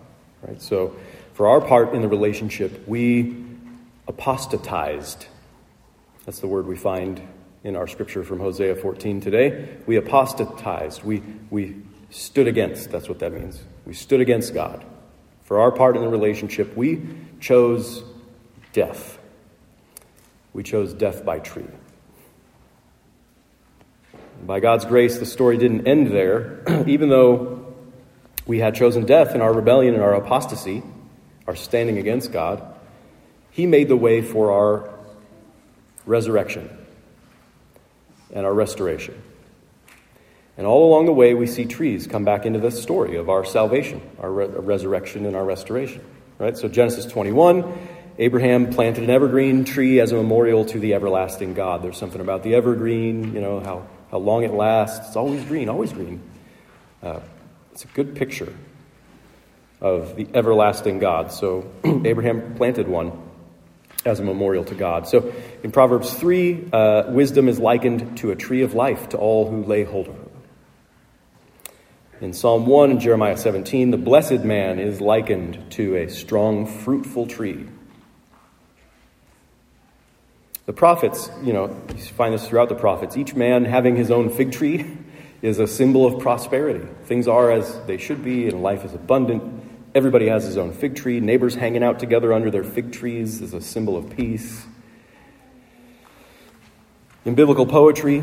Right? 0.47 0.61
So 0.61 0.97
for 1.33 1.49
our 1.49 1.61
part 1.61 1.95
in 1.95 2.03
the 2.03 2.09
relationship, 2.09 2.87
we 2.87 3.45
apostatized. 4.07 5.27
That's 6.27 6.41
the 6.41 6.47
word 6.47 6.67
we 6.67 6.77
find 6.77 7.21
in 7.63 7.77
our 7.77 7.87
scripture 7.87 8.23
from 8.23 8.41
Hosea 8.41 8.77
14 8.77 9.21
today. 9.21 9.69
We 9.87 9.97
apostatized. 9.97 11.03
We, 11.03 11.23
we 11.51 11.77
stood 12.11 12.47
against. 12.47 12.91
That's 12.91 13.09
what 13.09 13.19
that 13.21 13.33
means. 13.33 13.63
We 13.87 13.95
stood 13.95 14.21
against 14.21 14.53
God. 14.55 14.85
For 15.45 15.61
our 15.61 15.73
part 15.73 15.97
in 15.97 16.03
the 16.03 16.09
relationship, 16.09 16.77
we 16.77 17.03
chose 17.41 18.03
death. 18.73 19.19
We 20.53 20.63
chose 20.63 20.95
death 20.95 21.25
by 21.25 21.39
tree. 21.39 21.67
By 24.47 24.61
God's 24.61 24.85
grace, 24.85 25.19
the 25.19 25.27
story 25.27 25.57
didn't 25.57 25.89
end 25.89 26.09
there. 26.09 26.63
Even 26.87 27.09
though 27.09 27.64
we 28.47 28.59
had 28.59 28.75
chosen 28.75 29.07
death 29.07 29.35
in 29.35 29.41
our 29.41 29.53
rebellion 29.53 29.95
and 29.95 30.03
our 30.03 30.15
apostasy, 30.15 30.83
our 31.47 31.57
standing 31.57 31.99
against 31.99 32.33
God, 32.33 32.63
He 33.51 33.67
made 33.67 33.89
the 33.89 33.97
way 33.97 34.23
for 34.23 34.53
our 34.53 34.95
resurrection 36.07 36.69
and 38.33 38.45
our 38.45 38.53
restoration. 38.53 39.21
And 40.57 40.67
all 40.67 40.89
along 40.89 41.07
the 41.07 41.13
way, 41.13 41.35
we 41.35 41.47
see 41.47 41.65
trees 41.65 42.07
come 42.07 42.25
back 42.25 42.47
into 42.47 42.61
the 42.61 42.71
story 42.71 43.17
of 43.17 43.29
our 43.29 43.45
salvation, 43.45 44.01
our 44.21 44.31
re- 44.31 44.47
resurrection, 44.47 45.27
and 45.27 45.35
our 45.35 45.45
restoration. 45.45 46.05
Right? 46.39 46.57
So, 46.57 46.69
Genesis 46.69 47.07
21, 47.07 47.65
Abraham 48.19 48.73
planted 48.73 49.05
an 49.05 49.11
evergreen 49.11 49.65
tree 49.65 49.99
as 49.99 50.13
a 50.13 50.17
memorial 50.17 50.65
to 50.67 50.79
the 50.79 50.95
everlasting 50.95 51.55
God. 51.55 51.83
There's 51.83 51.97
something 51.97 52.21
about 52.21 52.45
the 52.45 52.55
evergreen, 52.55 53.35
you 53.35 53.41
know, 53.41 53.61
how, 53.61 53.87
how 54.13 54.19
long 54.19 54.45
it 54.45 54.53
lasts. 54.53 55.09
It's 55.09 55.17
always 55.17 55.45
green, 55.45 55.69
always 55.69 55.93
green. 55.93 56.23
Uh, 57.03 57.21
it's 57.75 57.85
a 57.85 57.89
good 57.89 58.15
picture 58.15 58.55
of 59.81 60.15
the 60.15 60.29
everlasting 60.33 61.01
God. 61.01 61.33
So, 61.33 61.69
Abraham 61.85 62.55
planted 62.55 62.87
one 62.87 63.21
as 64.05 64.21
a 64.21 64.23
memorial 64.23 64.65
to 64.67 64.77
God. 64.77 65.09
So, 65.09 65.35
in 65.65 65.73
Proverbs 65.73 66.15
3, 66.15 66.69
uh, 66.73 67.03
wisdom 67.09 67.49
is 67.49 67.59
likened 67.59 68.19
to 68.19 68.31
a 68.31 68.37
tree 68.37 68.63
of 68.63 68.75
life 68.75 69.09
to 69.09 69.19
all 69.19 69.51
who 69.51 69.65
lay 69.65 69.83
hold 69.83 70.07
of 70.07 70.15
her. 70.15 70.29
In 72.21 72.33
Psalm 72.33 72.65
1 72.67 72.93
and 72.93 73.01
Jeremiah 73.01 73.37
17, 73.37 73.91
the 73.91 73.97
blessed 73.97 74.45
man 74.45 74.79
is 74.79 75.01
likened 75.01 75.73
to 75.73 75.97
a 75.97 76.09
strong, 76.09 76.67
fruitful 76.67 77.27
tree. 77.27 77.67
The 80.67 80.73
prophets, 80.73 81.29
you 81.43 81.53
know, 81.53 81.77
you 81.89 82.03
find 82.05 82.35
this 82.35 82.47
throughout 82.47 82.69
the 82.69 82.77
prophets. 82.77 83.17
Each 83.17 83.35
man 83.35 83.65
having 83.65 83.97
his 83.97 84.13
own 84.13 84.31
fig 84.31 84.53
tree 84.53 84.97
is 85.45 85.59
a 85.59 85.67
symbol 85.67 86.07
of 86.07 86.21
prosperity. 86.21 86.87
Things 87.05 87.29
are 87.29 87.51
as 87.51 87.79
they 87.87 87.99
should 87.99 88.25
be, 88.25 88.49
and 88.49 88.63
life 88.63 88.85
is 88.85 88.95
abundant. 88.95 89.63
Everybody 89.95 90.29
has 90.29 90.45
his 90.45 90.57
own 90.57 90.73
fig 90.73 90.97
tree. 90.97 91.21
Neighbors 91.21 91.55
hanging 91.55 91.85
out 91.85 91.99
together 91.99 92.33
under 92.33 92.51
their 92.51 92.65
fig 92.65 92.93
trees 92.93 93.41
is 93.43 93.53
a 93.53 93.61
symbol 93.61 93.97
of 93.97 94.17
peace. 94.17 94.65
In 97.25 97.35
biblical 97.35 97.67
poetry, 97.67 98.23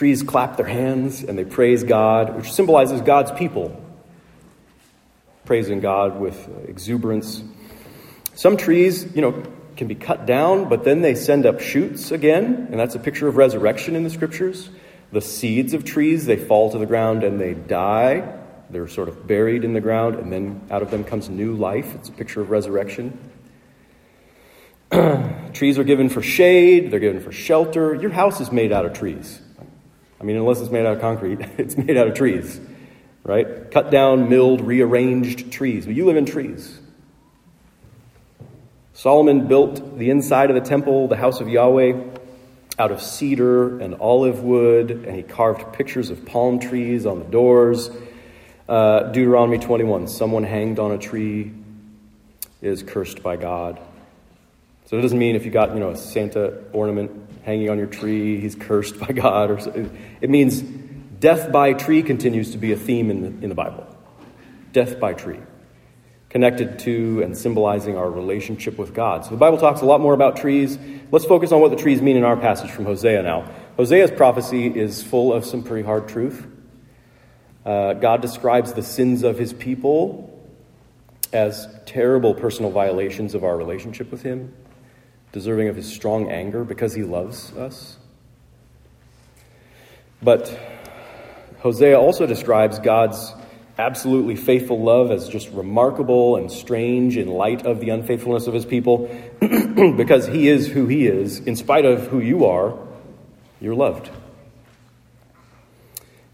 Trees 0.00 0.22
clap 0.22 0.56
their 0.56 0.66
hands 0.66 1.22
and 1.22 1.36
they 1.36 1.44
praise 1.44 1.82
God, 1.84 2.34
which 2.36 2.52
symbolizes 2.52 3.00
God's 3.02 3.32
people 3.32 3.84
praising 5.44 5.80
God 5.80 6.20
with 6.20 6.48
exuberance. 6.68 7.42
Some 8.34 8.56
trees, 8.56 9.14
you 9.16 9.20
know, 9.20 9.42
can 9.76 9.88
be 9.88 9.96
cut 9.96 10.24
down, 10.24 10.68
but 10.68 10.84
then 10.84 11.02
they 11.02 11.14
send 11.14 11.44
up 11.44 11.60
shoots 11.60 12.12
again, 12.12 12.68
and 12.70 12.78
that's 12.78 12.94
a 12.94 12.98
picture 12.98 13.26
of 13.26 13.36
resurrection 13.36 13.96
in 13.96 14.04
the 14.04 14.10
scriptures. 14.10 14.70
The 15.12 15.20
seeds 15.20 15.74
of 15.74 15.84
trees, 15.84 16.26
they 16.26 16.36
fall 16.36 16.70
to 16.70 16.78
the 16.78 16.86
ground 16.86 17.24
and 17.24 17.40
they 17.40 17.54
die. 17.54 18.38
They're 18.70 18.88
sort 18.88 19.08
of 19.08 19.26
buried 19.26 19.64
in 19.64 19.72
the 19.72 19.80
ground, 19.80 20.14
and 20.14 20.32
then 20.32 20.60
out 20.70 20.82
of 20.82 20.92
them 20.92 21.02
comes 21.02 21.28
new 21.28 21.54
life. 21.54 21.94
It's 21.96 22.08
a 22.08 22.12
picture 22.12 22.40
of 22.40 22.50
resurrection. 22.50 23.18
trees 25.52 25.78
are 25.78 25.84
given 25.84 26.08
for 26.08 26.22
shade, 26.22 26.90
they're 26.90 27.00
given 27.00 27.20
for 27.20 27.32
shelter. 27.32 27.94
Your 27.94 28.10
house 28.10 28.40
is 28.40 28.52
made 28.52 28.72
out 28.72 28.86
of 28.86 28.92
trees. 28.92 29.40
I 30.20 30.24
mean, 30.24 30.36
unless 30.36 30.60
it's 30.60 30.70
made 30.70 30.86
out 30.86 30.94
of 30.94 31.00
concrete, 31.00 31.40
it's 31.58 31.76
made 31.76 31.96
out 31.96 32.06
of 32.06 32.14
trees, 32.14 32.60
right? 33.24 33.70
Cut 33.70 33.90
down, 33.90 34.28
milled, 34.28 34.60
rearranged 34.60 35.50
trees. 35.52 35.86
But 35.86 35.96
you 35.96 36.06
live 36.06 36.16
in 36.16 36.26
trees. 36.26 36.78
Solomon 38.92 39.48
built 39.48 39.98
the 39.98 40.10
inside 40.10 40.50
of 40.50 40.62
the 40.62 40.68
temple, 40.68 41.08
the 41.08 41.16
house 41.16 41.40
of 41.40 41.48
Yahweh, 41.48 42.19
out 42.80 42.90
of 42.90 43.02
cedar 43.02 43.78
and 43.78 43.94
olive 43.96 44.42
wood, 44.42 44.90
and 44.90 45.14
he 45.14 45.22
carved 45.22 45.74
pictures 45.74 46.08
of 46.08 46.24
palm 46.24 46.58
trees 46.58 47.04
on 47.04 47.18
the 47.18 47.26
doors. 47.26 47.90
Uh, 48.66 49.02
Deuteronomy 49.12 49.58
21 49.58 50.08
someone 50.08 50.44
hanged 50.44 50.78
on 50.78 50.90
a 50.90 50.98
tree 50.98 51.52
is 52.62 52.82
cursed 52.82 53.22
by 53.22 53.36
God. 53.36 53.78
So 54.86 54.96
it 54.96 55.02
doesn't 55.02 55.18
mean 55.18 55.36
if 55.36 55.44
you 55.44 55.50
got, 55.50 55.74
you 55.74 55.78
know, 55.78 55.90
a 55.90 55.96
Santa 55.96 56.64
ornament 56.72 57.10
hanging 57.44 57.68
on 57.68 57.76
your 57.76 57.86
tree, 57.86 58.40
he's 58.40 58.54
cursed 58.54 58.98
by 58.98 59.12
God. 59.12 59.50
Or 59.50 59.58
it 60.22 60.30
means 60.30 60.62
death 60.62 61.52
by 61.52 61.74
tree 61.74 62.02
continues 62.02 62.52
to 62.52 62.58
be 62.58 62.72
a 62.72 62.76
theme 62.76 63.10
in 63.10 63.20
the, 63.20 63.28
in 63.28 63.48
the 63.50 63.54
Bible. 63.54 63.86
Death 64.72 64.98
by 64.98 65.12
tree, 65.12 65.40
connected 66.30 66.78
to 66.80 67.22
and 67.22 67.36
symbolizing 67.36 67.96
our 67.96 68.10
relationship 68.10 68.78
with 68.78 68.94
God. 68.94 69.24
So 69.24 69.30
the 69.30 69.36
Bible 69.36 69.58
talks 69.58 69.82
a 69.82 69.84
lot 69.84 70.00
more 70.00 70.14
about 70.14 70.36
trees. 70.36 70.78
Let's 71.10 71.24
focus 71.24 71.52
on 71.52 71.60
what 71.60 71.70
the 71.70 71.76
trees 71.76 72.00
mean 72.00 72.16
in 72.16 72.24
our 72.24 72.36
passage 72.36 72.70
from 72.70 72.86
Hosea 72.86 73.22
now. 73.22 73.50
Hosea's 73.76 74.10
prophecy 74.10 74.66
is 74.66 75.02
full 75.02 75.32
of 75.32 75.44
some 75.44 75.62
pretty 75.62 75.84
hard 75.84 76.08
truth. 76.08 76.46
Uh, 77.66 77.94
God 77.94 78.22
describes 78.22 78.72
the 78.72 78.82
sins 78.82 79.22
of 79.22 79.38
his 79.38 79.52
people 79.52 80.26
as 81.32 81.68
terrible 81.84 82.34
personal 82.34 82.70
violations 82.70 83.34
of 83.34 83.44
our 83.44 83.56
relationship 83.56 84.10
with 84.10 84.22
him 84.22 84.54
deserving 85.32 85.68
of 85.68 85.76
his 85.76 85.90
strong 85.90 86.30
anger 86.30 86.64
because 86.64 86.94
he 86.94 87.04
loves 87.04 87.52
us. 87.52 87.96
But 90.22 90.58
Hosea 91.60 91.98
also 91.98 92.26
describes 92.26 92.78
God's 92.78 93.32
absolutely 93.80 94.36
faithful 94.36 94.80
love 94.80 95.10
as 95.10 95.28
just 95.28 95.50
remarkable 95.50 96.36
and 96.36 96.52
strange 96.52 97.16
in 97.16 97.26
light 97.26 97.64
of 97.64 97.80
the 97.80 97.88
unfaithfulness 97.90 98.46
of 98.46 98.52
his 98.52 98.66
people 98.66 99.08
because 99.40 100.26
he 100.26 100.48
is 100.48 100.68
who 100.68 100.86
he 100.86 101.06
is. 101.06 101.38
In 101.40 101.56
spite 101.56 101.86
of 101.86 102.06
who 102.08 102.20
you 102.20 102.44
are, 102.44 102.78
you're 103.60 103.74
loved. 103.74 104.10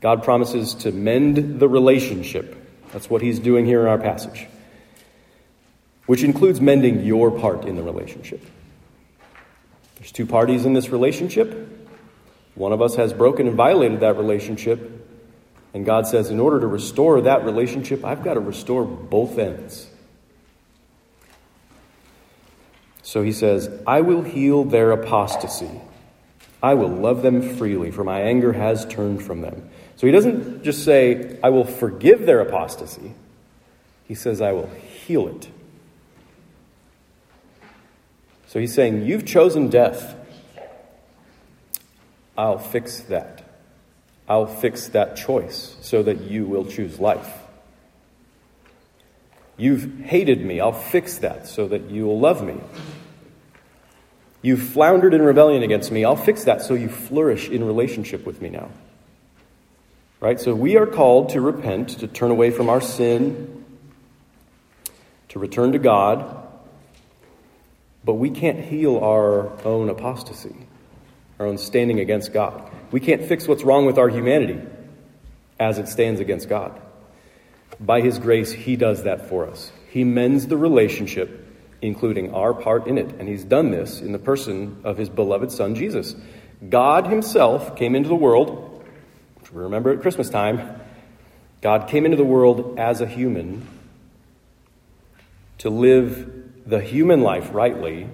God 0.00 0.24
promises 0.24 0.74
to 0.74 0.90
mend 0.90 1.60
the 1.60 1.68
relationship. 1.68 2.54
That's 2.92 3.08
what 3.08 3.22
he's 3.22 3.38
doing 3.38 3.64
here 3.64 3.80
in 3.80 3.86
our 3.86 3.98
passage, 3.98 4.46
which 6.06 6.22
includes 6.22 6.60
mending 6.60 7.04
your 7.04 7.30
part 7.30 7.64
in 7.64 7.76
the 7.76 7.82
relationship. 7.82 8.44
There's 9.96 10.12
two 10.12 10.26
parties 10.26 10.64
in 10.64 10.72
this 10.72 10.90
relationship. 10.90 11.88
One 12.56 12.72
of 12.72 12.82
us 12.82 12.96
has 12.96 13.12
broken 13.12 13.46
and 13.46 13.56
violated 13.56 14.00
that 14.00 14.16
relationship. 14.16 15.05
And 15.76 15.84
God 15.84 16.06
says, 16.06 16.30
in 16.30 16.40
order 16.40 16.58
to 16.58 16.66
restore 16.66 17.20
that 17.20 17.44
relationship, 17.44 18.02
I've 18.02 18.24
got 18.24 18.32
to 18.32 18.40
restore 18.40 18.86
both 18.86 19.36
ends. 19.36 19.86
So 23.02 23.20
he 23.22 23.30
says, 23.30 23.68
I 23.86 24.00
will 24.00 24.22
heal 24.22 24.64
their 24.64 24.90
apostasy. 24.92 25.82
I 26.62 26.72
will 26.72 26.88
love 26.88 27.20
them 27.20 27.56
freely, 27.56 27.90
for 27.90 28.04
my 28.04 28.22
anger 28.22 28.54
has 28.54 28.86
turned 28.86 29.22
from 29.22 29.42
them. 29.42 29.68
So 29.96 30.06
he 30.06 30.14
doesn't 30.14 30.64
just 30.64 30.82
say, 30.82 31.38
I 31.44 31.50
will 31.50 31.66
forgive 31.66 32.24
their 32.24 32.40
apostasy. 32.40 33.12
He 34.08 34.14
says, 34.14 34.40
I 34.40 34.52
will 34.52 34.68
heal 34.68 35.28
it. 35.28 35.50
So 38.46 38.58
he's 38.58 38.72
saying, 38.72 39.04
You've 39.04 39.26
chosen 39.26 39.68
death. 39.68 40.16
I'll 42.34 42.58
fix 42.58 43.00
that. 43.00 43.45
I'll 44.28 44.46
fix 44.46 44.88
that 44.88 45.16
choice 45.16 45.76
so 45.80 46.02
that 46.02 46.22
you 46.22 46.46
will 46.46 46.64
choose 46.64 46.98
life. 46.98 47.32
You've 49.56 50.00
hated 50.00 50.44
me. 50.44 50.60
I'll 50.60 50.72
fix 50.72 51.18
that 51.18 51.46
so 51.46 51.68
that 51.68 51.90
you 51.90 52.04
will 52.04 52.20
love 52.20 52.44
me. 52.44 52.56
You've 54.42 54.62
floundered 54.62 55.14
in 55.14 55.22
rebellion 55.22 55.62
against 55.62 55.90
me. 55.90 56.04
I'll 56.04 56.14
fix 56.14 56.44
that 56.44 56.62
so 56.62 56.74
you 56.74 56.88
flourish 56.88 57.48
in 57.48 57.64
relationship 57.64 58.26
with 58.26 58.42
me 58.42 58.50
now. 58.50 58.70
Right? 60.20 60.38
So 60.38 60.54
we 60.54 60.76
are 60.76 60.86
called 60.86 61.30
to 61.30 61.40
repent, 61.40 61.90
to 62.00 62.06
turn 62.06 62.30
away 62.30 62.50
from 62.50 62.68
our 62.68 62.80
sin, 62.80 63.64
to 65.28 65.38
return 65.38 65.72
to 65.72 65.78
God, 65.78 66.44
but 68.04 68.14
we 68.14 68.30
can't 68.30 68.64
heal 68.64 68.98
our 68.98 69.50
own 69.64 69.88
apostasy, 69.88 70.54
our 71.38 71.46
own 71.46 71.58
standing 71.58 72.00
against 72.00 72.32
God. 72.32 72.70
We 72.90 73.00
can't 73.00 73.24
fix 73.24 73.46
what's 73.46 73.62
wrong 73.64 73.86
with 73.86 73.98
our 73.98 74.08
humanity. 74.08 74.60
as 75.58 75.78
it 75.78 75.88
stands 75.88 76.20
against 76.20 76.48
God. 76.48 76.78
By 77.80 78.00
His 78.00 78.18
grace, 78.18 78.52
He 78.52 78.76
does 78.76 79.04
that 79.04 79.28
for 79.28 79.46
us. 79.46 79.72
He 79.88 80.04
mends 80.04 80.46
the 80.46 80.56
relationship, 80.56 81.46
including 81.80 82.34
our 82.34 82.52
part 82.52 82.86
in 82.86 82.98
it. 82.98 83.14
And 83.18 83.28
He's 83.28 83.44
done 83.44 83.70
this 83.70 84.00
in 84.00 84.12
the 84.12 84.18
person 84.18 84.80
of 84.84 84.98
His 84.98 85.08
beloved 85.08 85.50
Son, 85.50 85.74
Jesus. 85.74 86.14
God 86.68 87.06
Himself 87.06 87.76
came 87.76 87.94
into 87.94 88.08
the 88.08 88.14
world, 88.14 88.84
which 89.40 89.52
we 89.52 89.62
remember 89.62 89.90
at 89.90 90.02
Christmas 90.02 90.28
time. 90.30 90.80
God 91.62 91.88
came 91.88 92.04
into 92.04 92.16
the 92.16 92.24
world 92.24 92.78
as 92.78 93.00
a 93.00 93.06
human 93.06 93.66
to 95.58 95.70
live 95.70 96.66
the 96.66 96.80
human 96.80 97.22
life 97.22 97.48
rightly, 97.52 98.08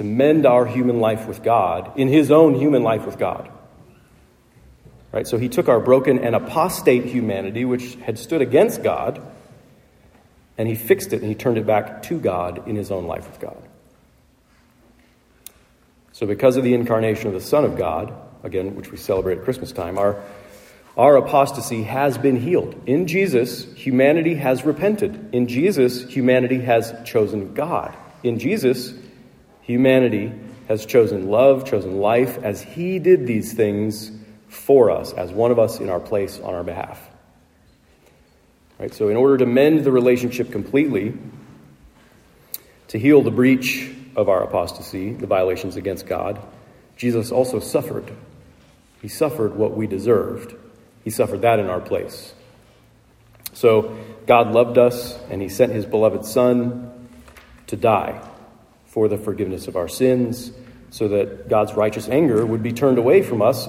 to 0.00 0.04
mend 0.04 0.46
our 0.46 0.64
human 0.64 0.98
life 0.98 1.28
with 1.28 1.42
God 1.42 1.92
in 1.98 2.08
His 2.08 2.30
own 2.30 2.54
human 2.54 2.82
life 2.82 3.04
with 3.04 3.18
God. 3.18 3.50
Right? 5.12 5.26
So 5.26 5.36
he 5.36 5.50
took 5.50 5.68
our 5.68 5.78
broken 5.78 6.18
and 6.20 6.34
apostate 6.34 7.04
humanity, 7.04 7.66
which 7.66 7.96
had 7.96 8.18
stood 8.18 8.40
against 8.40 8.82
God, 8.82 9.20
and 10.56 10.66
he 10.66 10.74
fixed 10.74 11.12
it 11.12 11.20
and 11.20 11.28
he 11.28 11.34
turned 11.34 11.58
it 11.58 11.66
back 11.66 12.02
to 12.04 12.18
God 12.18 12.66
in 12.66 12.76
his 12.76 12.90
own 12.90 13.06
life 13.06 13.28
with 13.28 13.40
God. 13.40 13.62
So, 16.12 16.26
because 16.26 16.56
of 16.56 16.64
the 16.64 16.72
incarnation 16.72 17.26
of 17.26 17.34
the 17.34 17.40
Son 17.42 17.66
of 17.66 17.76
God, 17.76 18.14
again, 18.42 18.76
which 18.76 18.90
we 18.90 18.96
celebrate 18.96 19.36
at 19.36 19.44
Christmas 19.44 19.70
time, 19.70 19.98
our, 19.98 20.22
our 20.96 21.16
apostasy 21.16 21.82
has 21.82 22.16
been 22.16 22.36
healed. 22.36 22.74
In 22.86 23.06
Jesus, 23.06 23.70
humanity 23.74 24.36
has 24.36 24.64
repented. 24.64 25.34
In 25.34 25.46
Jesus, 25.46 26.08
humanity 26.08 26.60
has 26.60 26.94
chosen 27.04 27.52
God. 27.52 27.94
In 28.22 28.38
Jesus, 28.38 28.94
humanity 29.70 30.32
has 30.68 30.86
chosen 30.86 31.28
love, 31.28 31.64
chosen 31.64 32.00
life, 32.00 32.38
as 32.38 32.62
He 32.62 32.98
did 32.98 33.26
these 33.26 33.52
things 33.52 34.12
for 34.48 34.90
us 34.90 35.12
as 35.12 35.32
one 35.32 35.50
of 35.50 35.58
us 35.58 35.80
in 35.80 35.88
our 35.88 36.00
place 36.00 36.38
on 36.40 36.54
our 36.54 36.64
behalf. 36.64 37.00
Right? 38.78 38.92
So, 38.92 39.08
in 39.08 39.16
order 39.16 39.38
to 39.38 39.46
mend 39.46 39.84
the 39.84 39.92
relationship 39.92 40.52
completely, 40.52 41.14
to 42.88 42.98
heal 42.98 43.22
the 43.22 43.30
breach 43.30 43.90
of 44.16 44.28
our 44.28 44.42
apostasy, 44.42 45.12
the 45.12 45.26
violations 45.26 45.76
against 45.76 46.06
God, 46.06 46.40
Jesus 46.96 47.30
also 47.30 47.60
suffered. 47.60 48.10
He 49.02 49.08
suffered 49.08 49.54
what 49.54 49.76
we 49.76 49.86
deserved. 49.86 50.54
He 51.04 51.10
suffered 51.10 51.42
that 51.42 51.58
in 51.58 51.66
our 51.66 51.80
place. 51.80 52.34
So, 53.52 53.96
God 54.26 54.52
loved 54.52 54.78
us, 54.78 55.18
and 55.30 55.42
He 55.42 55.48
sent 55.48 55.72
His 55.72 55.86
beloved 55.86 56.24
Son 56.24 57.08
to 57.68 57.76
die 57.76 58.20
for 58.90 59.08
the 59.08 59.18
forgiveness 59.18 59.66
of 59.66 59.74
our 59.74 59.88
sins, 59.88 60.52
so 60.90 61.08
that 61.08 61.48
God's 61.48 61.72
righteous 61.72 62.08
anger 62.08 62.44
would 62.44 62.62
be 62.62 62.72
turned 62.72 62.98
away 62.98 63.22
from 63.22 63.42
us 63.42 63.68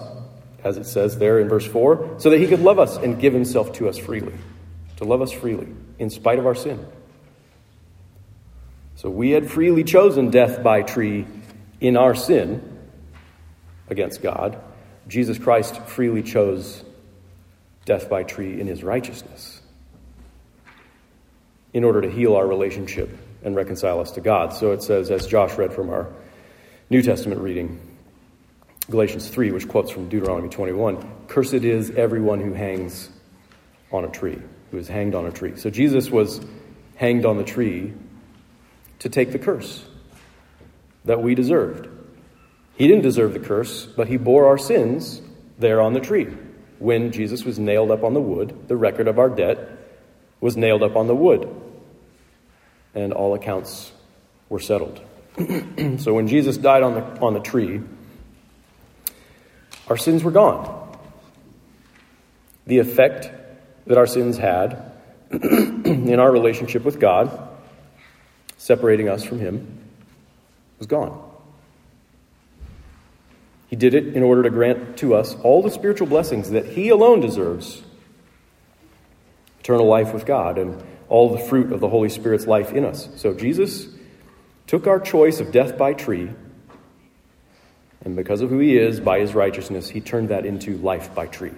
as 0.63 0.77
it 0.77 0.85
says 0.85 1.17
there 1.17 1.39
in 1.39 1.49
verse 1.49 1.65
4, 1.65 2.19
so 2.19 2.29
that 2.29 2.39
he 2.39 2.47
could 2.47 2.59
love 2.59 2.79
us 2.79 2.97
and 2.97 3.19
give 3.19 3.33
himself 3.33 3.73
to 3.73 3.89
us 3.89 3.97
freely, 3.97 4.33
to 4.97 5.05
love 5.05 5.21
us 5.21 5.31
freely, 5.31 5.67
in 5.99 6.09
spite 6.09 6.39
of 6.39 6.45
our 6.45 6.55
sin. 6.55 6.85
So 8.95 9.09
we 9.09 9.31
had 9.31 9.49
freely 9.49 9.83
chosen 9.83 10.29
death 10.29 10.61
by 10.61 10.83
tree 10.83 11.25
in 11.79 11.97
our 11.97 12.13
sin 12.13 12.79
against 13.89 14.21
God. 14.21 14.61
Jesus 15.07 15.39
Christ 15.39 15.75
freely 15.87 16.21
chose 16.21 16.83
death 17.85 18.09
by 18.09 18.23
tree 18.23 18.61
in 18.61 18.67
his 18.67 18.83
righteousness 18.83 19.59
in 21.73 21.83
order 21.83 22.01
to 22.01 22.11
heal 22.11 22.35
our 22.35 22.45
relationship 22.45 23.09
and 23.43 23.55
reconcile 23.55 23.99
us 23.99 24.11
to 24.11 24.21
God. 24.21 24.53
So 24.53 24.71
it 24.71 24.83
says, 24.83 25.11
as 25.11 25.27
Josh 25.27 25.57
read 25.57 25.73
from 25.73 25.89
our 25.89 26.11
New 26.89 27.01
Testament 27.01 27.41
reading, 27.41 27.79
Galatians 28.89 29.27
3, 29.29 29.51
which 29.51 29.67
quotes 29.67 29.91
from 29.91 30.09
Deuteronomy 30.09 30.49
21 30.49 31.25
Cursed 31.27 31.53
is 31.53 31.91
everyone 31.91 32.39
who 32.39 32.53
hangs 32.53 33.09
on 33.91 34.05
a 34.05 34.09
tree, 34.09 34.39
who 34.71 34.77
is 34.77 34.87
hanged 34.87 35.15
on 35.15 35.25
a 35.25 35.31
tree. 35.31 35.55
So 35.55 35.69
Jesus 35.69 36.09
was 36.09 36.41
hanged 36.95 37.25
on 37.25 37.37
the 37.37 37.43
tree 37.43 37.93
to 38.99 39.09
take 39.09 39.31
the 39.31 39.39
curse 39.39 39.83
that 41.05 41.21
we 41.21 41.35
deserved. 41.35 41.87
He 42.75 42.87
didn't 42.87 43.03
deserve 43.03 43.33
the 43.33 43.39
curse, 43.39 43.85
but 43.85 44.07
he 44.07 44.17
bore 44.17 44.47
our 44.47 44.57
sins 44.57 45.21
there 45.57 45.81
on 45.81 45.93
the 45.93 45.99
tree. 45.99 46.27
When 46.79 47.11
Jesus 47.11 47.43
was 47.43 47.59
nailed 47.59 47.91
up 47.91 48.03
on 48.03 48.13
the 48.13 48.21
wood, 48.21 48.67
the 48.67 48.75
record 48.75 49.07
of 49.07 49.19
our 49.19 49.29
debt 49.29 49.69
was 50.39 50.57
nailed 50.57 50.81
up 50.81 50.95
on 50.95 51.07
the 51.07 51.15
wood, 51.15 51.47
and 52.93 53.13
all 53.13 53.33
accounts 53.33 53.91
were 54.49 54.59
settled. 54.59 55.01
so 55.97 56.13
when 56.13 56.27
Jesus 56.27 56.57
died 56.57 56.83
on 56.83 56.93
the, 56.93 57.03
on 57.21 57.33
the 57.33 57.39
tree, 57.39 57.81
our 59.87 59.97
sins 59.97 60.23
were 60.23 60.31
gone. 60.31 60.77
The 62.67 62.79
effect 62.79 63.31
that 63.87 63.97
our 63.97 64.07
sins 64.07 64.37
had 64.37 64.91
in 65.31 66.19
our 66.19 66.31
relationship 66.31 66.83
with 66.83 66.99
God, 66.99 67.49
separating 68.57 69.09
us 69.09 69.23
from 69.23 69.39
Him, 69.39 69.79
was 70.77 70.87
gone. 70.87 71.29
He 73.67 73.77
did 73.77 73.93
it 73.93 74.15
in 74.15 74.21
order 74.21 74.43
to 74.43 74.49
grant 74.49 74.97
to 74.97 75.15
us 75.15 75.33
all 75.43 75.63
the 75.63 75.71
spiritual 75.71 76.07
blessings 76.07 76.49
that 76.51 76.65
He 76.65 76.89
alone 76.89 77.21
deserves 77.21 77.81
eternal 79.61 79.87
life 79.87 80.13
with 80.13 80.25
God 80.25 80.57
and 80.57 80.83
all 81.11 81.29
the 81.29 81.37
fruit 81.37 81.71
of 81.71 81.79
the 81.79 81.89
Holy 81.89 82.09
Spirit's 82.09 82.47
life 82.47 82.71
in 82.71 82.85
us. 82.85 83.09
So 83.17 83.33
Jesus 83.33 83.87
took 84.65 84.87
our 84.87 84.99
choice 84.99 85.39
of 85.39 85.51
death 85.51 85.77
by 85.77 85.93
tree 85.93 86.29
and 88.03 88.15
because 88.15 88.41
of 88.41 88.49
who 88.49 88.59
he 88.59 88.77
is, 88.77 88.99
by 88.99 89.19
his 89.19 89.35
righteousness, 89.35 89.89
he 89.89 90.01
turned 90.01 90.29
that 90.29 90.45
into 90.45 90.77
life 90.77 91.13
by 91.13 91.27
tree 91.27 91.53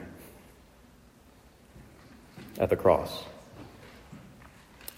at 2.60 2.70
the 2.70 2.76
cross. 2.76 3.24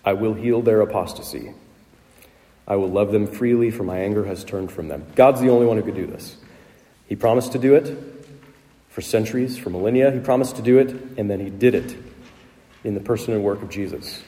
I 0.04 0.14
will 0.14 0.34
heal 0.34 0.62
their 0.62 0.82
apostasy. 0.82 1.54
I 2.68 2.78
will 2.78 2.90
love 2.90 3.12
them 3.12 3.28
freely, 3.28 3.70
for 3.70 3.84
my 3.84 4.00
anger 4.00 4.26
has 4.26 4.44
turned 4.44 4.72
from 4.72 4.88
them. 4.88 5.06
God's 5.16 5.40
the 5.40 5.50
only 5.50 5.68
one 5.68 5.78
who 5.78 5.84
could 5.84 5.96
do 5.96 6.08
this. 6.08 6.36
He 7.08 7.16
promised 7.16 7.52
to 7.52 7.60
do 7.60 7.76
it 7.76 7.96
for 8.90 9.02
centuries, 9.02 9.58
for 9.58 9.70
millennia. 9.70 10.12
He 10.12 10.20
promised 10.20 10.56
to 10.56 10.64
do 10.64 10.80
it, 10.80 10.90
and 11.18 11.30
then 11.30 11.40
he 11.40 11.52
did 11.52 11.76
it 11.76 11.96
in 12.84 12.96
the 12.96 13.00
person 13.00 13.34
and 13.34 13.44
work 13.44 13.62
of 13.62 13.70
Jesus. 13.70 14.24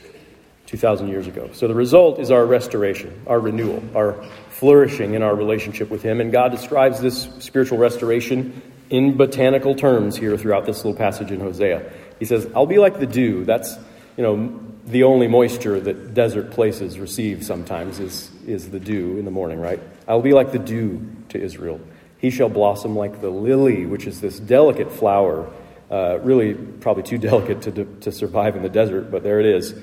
2,000 0.67 1.07
years 1.07 1.27
ago. 1.27 1.49
So 1.53 1.67
the 1.67 1.73
result 1.73 2.19
is 2.19 2.29
our 2.29 2.45
restoration, 2.45 3.21
our 3.25 3.39
renewal, 3.39 3.83
our 3.95 4.21
flourishing 4.49 5.13
in 5.13 5.23
our 5.23 5.35
relationship 5.35 5.89
with 5.89 6.03
Him. 6.03 6.21
And 6.21 6.31
God 6.31 6.51
describes 6.51 6.99
this 6.99 7.27
spiritual 7.39 7.77
restoration 7.77 8.61
in 8.89 9.17
botanical 9.17 9.75
terms 9.75 10.17
here 10.17 10.37
throughout 10.37 10.65
this 10.65 10.83
little 10.83 10.97
passage 10.97 11.31
in 11.31 11.39
Hosea. 11.39 11.89
He 12.19 12.25
says, 12.25 12.47
I'll 12.53 12.65
be 12.65 12.79
like 12.79 12.99
the 12.99 13.05
dew. 13.05 13.45
That's, 13.45 13.75
you 14.17 14.23
know, 14.23 14.59
the 14.85 15.03
only 15.03 15.27
moisture 15.27 15.79
that 15.79 16.13
desert 16.13 16.51
places 16.51 16.99
receive 16.99 17.45
sometimes 17.45 17.99
is, 17.99 18.29
is 18.45 18.69
the 18.69 18.79
dew 18.79 19.17
in 19.17 19.25
the 19.25 19.31
morning, 19.31 19.59
right? 19.59 19.79
I'll 20.07 20.21
be 20.21 20.33
like 20.33 20.51
the 20.51 20.59
dew 20.59 21.05
to 21.29 21.41
Israel. 21.41 21.79
He 22.17 22.29
shall 22.29 22.49
blossom 22.49 22.95
like 22.95 23.21
the 23.21 23.29
lily, 23.29 23.85
which 23.85 24.07
is 24.07 24.19
this 24.19 24.39
delicate 24.39 24.91
flower, 24.91 25.49
uh, 25.91 26.19
really 26.21 26.55
probably 26.55 27.03
too 27.03 27.17
delicate 27.29 27.61
to, 27.63 27.85
to 28.01 28.11
survive 28.11 28.57
in 28.57 28.63
the 28.63 28.69
desert, 28.69 29.11
but 29.11 29.23
there 29.23 29.39
it 29.39 29.45
is. 29.45 29.73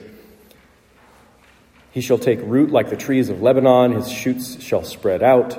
He 1.95 2.01
shall 2.01 2.19
take 2.19 2.41
root 2.43 2.73
like 2.73 2.91
the 2.91 2.97
trees 2.97 3.29
of 3.29 3.41
Lebanon, 3.41 3.93
his 3.93 4.11
shoots 4.11 4.61
shall 4.61 4.83
spread 4.83 5.23
out. 5.23 5.57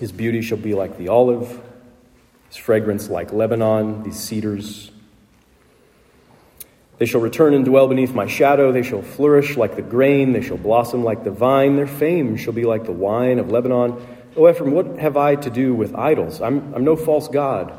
His 0.00 0.10
beauty 0.10 0.42
shall 0.42 0.58
be 0.58 0.74
like 0.74 0.98
the 0.98 1.06
olive, 1.06 1.62
his 2.48 2.56
fragrance 2.56 3.08
like 3.08 3.32
Lebanon, 3.32 4.02
these 4.02 4.18
cedars. 4.18 4.90
They 6.98 7.06
shall 7.06 7.20
return 7.20 7.54
and 7.54 7.64
dwell 7.64 7.86
beneath 7.86 8.12
my 8.12 8.26
shadow. 8.26 8.72
They 8.72 8.82
shall 8.82 9.00
flourish 9.00 9.56
like 9.56 9.76
the 9.76 9.82
grain. 9.82 10.32
They 10.32 10.42
shall 10.42 10.56
blossom 10.56 11.04
like 11.04 11.22
the 11.22 11.30
vine. 11.30 11.76
Their 11.76 11.86
fame 11.86 12.36
shall 12.36 12.52
be 12.52 12.64
like 12.64 12.84
the 12.84 12.90
wine 12.90 13.38
of 13.38 13.52
Lebanon. 13.52 14.04
O 14.36 14.50
Ephraim, 14.50 14.72
what 14.72 14.98
have 14.98 15.16
I 15.16 15.36
to 15.36 15.50
do 15.50 15.72
with 15.72 15.94
idols? 15.94 16.42
I'm, 16.42 16.74
I'm 16.74 16.82
no 16.82 16.96
false 16.96 17.28
God. 17.28 17.72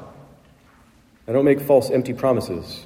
I 1.28 1.34
don't 1.34 1.44
make 1.44 1.60
false, 1.60 1.89
empty 1.89 2.13
promises. 2.13 2.86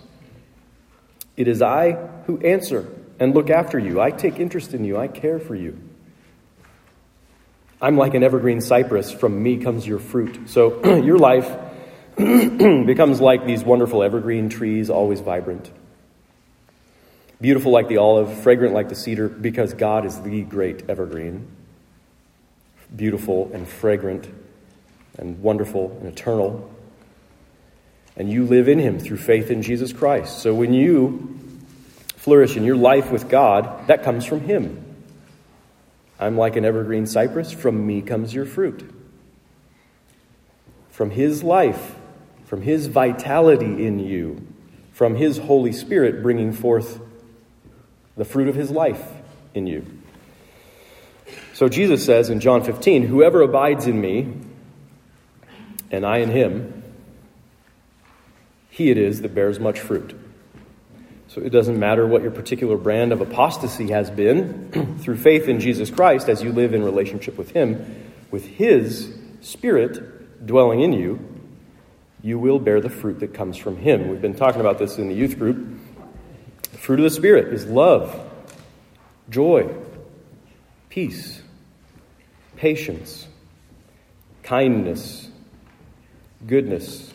It 1.37 1.47
is 1.47 1.61
I 1.61 1.91
who 2.25 2.39
answer 2.39 2.91
and 3.19 3.33
look 3.33 3.49
after 3.49 3.77
you. 3.77 4.01
I 4.01 4.11
take 4.11 4.39
interest 4.39 4.73
in 4.73 4.83
you. 4.83 4.97
I 4.97 5.07
care 5.07 5.39
for 5.39 5.55
you. 5.55 5.79
I'm 7.81 7.97
like 7.97 8.13
an 8.13 8.23
evergreen 8.23 8.61
cypress. 8.61 9.11
From 9.11 9.41
me 9.41 9.57
comes 9.57 9.85
your 9.85 9.99
fruit. 9.99 10.49
So 10.49 10.83
your 11.03 11.17
life 11.17 11.49
becomes 12.15 13.19
like 13.19 13.45
these 13.45 13.63
wonderful 13.63 14.03
evergreen 14.03 14.49
trees, 14.49 14.89
always 14.89 15.19
vibrant. 15.19 15.69
Beautiful 17.41 17.73
like 17.73 17.89
the 17.89 17.97
olive, 17.97 18.41
fragrant 18.41 18.73
like 18.73 18.87
the 18.87 18.95
cedar, 18.95 19.27
because 19.27 19.73
God 19.73 20.05
is 20.05 20.17
the 20.21 20.43
great 20.43 20.89
evergreen. 20.89 21.47
Beautiful 22.95 23.51
and 23.53 23.67
fragrant 23.67 24.29
and 25.17 25.41
wonderful 25.41 25.97
and 25.99 26.07
eternal. 26.07 26.69
And 28.15 28.31
you 28.31 28.45
live 28.45 28.69
in 28.69 28.79
him 28.79 28.99
through 28.99 29.17
faith 29.17 29.51
in 29.51 29.61
Jesus 29.61 29.91
Christ. 29.91 30.39
So 30.39 30.53
when 30.53 30.73
you 30.73 31.42
flourish 32.23 32.55
in 32.55 32.63
your 32.63 32.77
life 32.77 33.11
with 33.11 33.27
God, 33.27 33.87
that 33.87 34.03
comes 34.03 34.23
from 34.23 34.39
Him. 34.39 34.81
I'm 36.17 36.37
like 36.37 36.55
an 36.55 36.63
evergreen 36.63 37.05
cypress. 37.05 37.51
From 37.51 37.85
me 37.85 38.01
comes 38.01 38.33
your 38.33 38.45
fruit. 38.45 38.89
From 40.89 41.09
His 41.09 41.43
life, 41.43 41.95
from 42.45 42.61
His 42.61 42.87
vitality 42.87 43.85
in 43.85 43.99
you, 43.99 44.47
from 44.93 45.15
His 45.15 45.37
Holy 45.37 45.73
Spirit 45.73 46.23
bringing 46.23 46.53
forth 46.53 47.01
the 48.15 48.23
fruit 48.23 48.47
of 48.47 48.55
His 48.55 48.71
life 48.71 49.05
in 49.53 49.67
you. 49.67 49.85
So 51.53 51.67
Jesus 51.67 52.05
says 52.05 52.29
in 52.29 52.39
John 52.39 52.63
15, 52.63 53.03
Whoever 53.03 53.41
abides 53.41 53.85
in 53.85 53.99
me, 53.99 54.33
and 55.91 56.05
I 56.05 56.19
in 56.19 56.29
him, 56.29 56.83
he 58.69 58.91
it 58.91 58.97
is 58.97 59.21
that 59.23 59.35
bears 59.35 59.59
much 59.59 59.79
fruit. 59.79 60.17
So 61.33 61.41
it 61.41 61.49
doesn't 61.49 61.79
matter 61.79 62.05
what 62.05 62.21
your 62.21 62.29
particular 62.29 62.77
brand 62.77 63.11
of 63.11 63.19
apostasy 63.19 63.89
has 63.89 64.11
been, 64.11 64.97
through 64.99 65.17
faith 65.17 65.47
in 65.47 65.59
Jesus 65.59 65.89
Christ, 65.89 66.29
as 66.29 66.43
you 66.43 66.51
live 66.51 66.75
in 66.75 66.83
relationship 66.83 67.39
with 67.39 67.49
Him, 67.49 68.13
with 68.29 68.45
His 68.45 69.11
Spirit 69.41 70.45
dwelling 70.45 70.81
in 70.81 70.93
you, 70.93 71.19
you 72.21 72.37
will 72.37 72.59
bear 72.59 72.81
the 72.81 72.89
fruit 72.89 73.19
that 73.21 73.33
comes 73.33 73.57
from 73.57 73.77
Him. 73.77 74.09
We've 74.09 74.21
been 74.21 74.35
talking 74.35 74.61
about 74.61 74.77
this 74.77 74.99
in 74.99 75.07
the 75.07 75.15
youth 75.15 75.39
group. 75.39 75.79
The 76.71 76.77
fruit 76.77 76.99
of 76.99 77.03
the 77.03 77.09
Spirit 77.09 77.51
is 77.51 77.65
love, 77.65 78.15
joy, 79.31 79.73
peace, 80.89 81.41
patience, 82.57 83.27
kindness, 84.43 85.29
goodness, 86.45 87.11